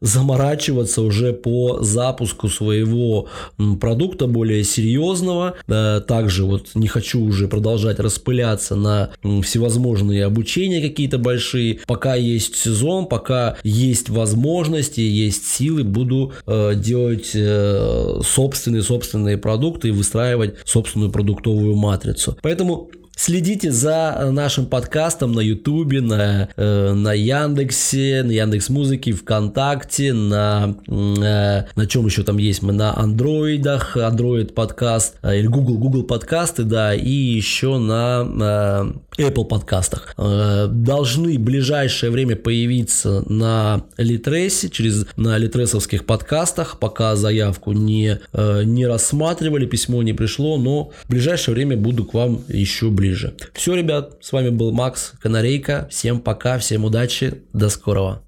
заморачиваться 0.00 1.02
уже 1.02 1.32
по 1.32 1.78
запуску 1.82 2.48
своего 2.48 3.28
продукта 3.80 4.26
более 4.26 4.64
серьезного. 4.64 5.54
Также 5.66 6.44
вот 6.44 6.74
не 6.74 6.88
хочу 6.88 7.20
уже 7.20 7.46
продолжать 7.48 8.00
распыляться 8.00 8.74
на 8.74 9.10
всевозможные 9.42 10.24
обучения 10.24 10.80
какие-то 10.80 11.18
большие. 11.18 11.78
Пока 11.86 12.16
есть 12.16 12.56
сезон, 12.56 13.06
пока 13.06 13.56
есть 13.62 14.08
возможность 14.08 14.63
возможности, 14.64 15.00
есть 15.00 15.46
силы, 15.46 15.84
буду 15.84 16.32
э, 16.46 16.74
делать 16.74 17.30
э, 17.34 18.20
собственные 18.24 18.82
собственные 18.82 19.38
продукты 19.38 19.88
и 19.88 19.90
выстраивать 19.90 20.56
собственную 20.64 21.10
продуктовую 21.10 21.76
матрицу. 21.76 22.36
Поэтому 22.42 22.90
Следите 23.16 23.70
за 23.70 24.28
нашим 24.32 24.66
подкастом 24.66 25.32
на 25.32 25.40
Ютубе, 25.40 26.00
на, 26.00 26.48
э, 26.56 26.92
на 26.92 27.12
Яндексе, 27.12 28.22
на 28.24 28.32
Яндекс 28.32 28.68
Музыке, 28.70 29.12
ВКонтакте, 29.12 30.12
на, 30.12 30.74
э, 30.88 31.64
на 31.76 31.86
чем 31.86 32.06
еще 32.06 32.24
там 32.24 32.38
есть, 32.38 32.62
мы? 32.62 32.72
На 32.72 32.96
Андроидах, 32.96 33.96
Android 33.96 34.52
подкаст, 34.52 35.16
э, 35.22 35.38
или 35.38 35.46
Google, 35.46 35.78
Google 35.78 36.02
подкасты, 36.02 36.64
да, 36.64 36.92
и 36.92 37.08
еще 37.08 37.78
на 37.78 38.92
э, 39.16 39.22
Apple 39.22 39.44
подкастах. 39.44 40.14
Э, 40.18 40.66
должны 40.68 41.38
в 41.38 41.40
ближайшее 41.40 42.10
время 42.10 42.34
появиться 42.34 43.22
на 43.30 43.84
Литресе, 43.96 44.68
через, 44.68 45.06
на 45.16 45.38
литресовских 45.38 46.04
подкастах, 46.04 46.80
пока 46.80 47.14
заявку 47.14 47.72
не, 47.72 48.18
э, 48.32 48.64
не 48.64 48.86
рассматривали, 48.86 49.66
письмо 49.66 50.02
не 50.02 50.14
пришло, 50.14 50.58
но 50.58 50.90
в 51.04 51.10
ближайшее 51.10 51.54
время 51.54 51.76
буду 51.76 52.04
к 52.04 52.12
вам 52.12 52.40
еще 52.48 52.90
ближе 52.90 53.03
ближе. 53.04 53.34
Все, 53.52 53.74
ребят, 53.74 54.16
с 54.22 54.32
вами 54.32 54.48
был 54.48 54.72
Макс 54.72 55.12
Канарейка. 55.20 55.86
Всем 55.90 56.20
пока, 56.20 56.58
всем 56.58 56.84
удачи, 56.84 57.42
до 57.52 57.68
скорого. 57.68 58.22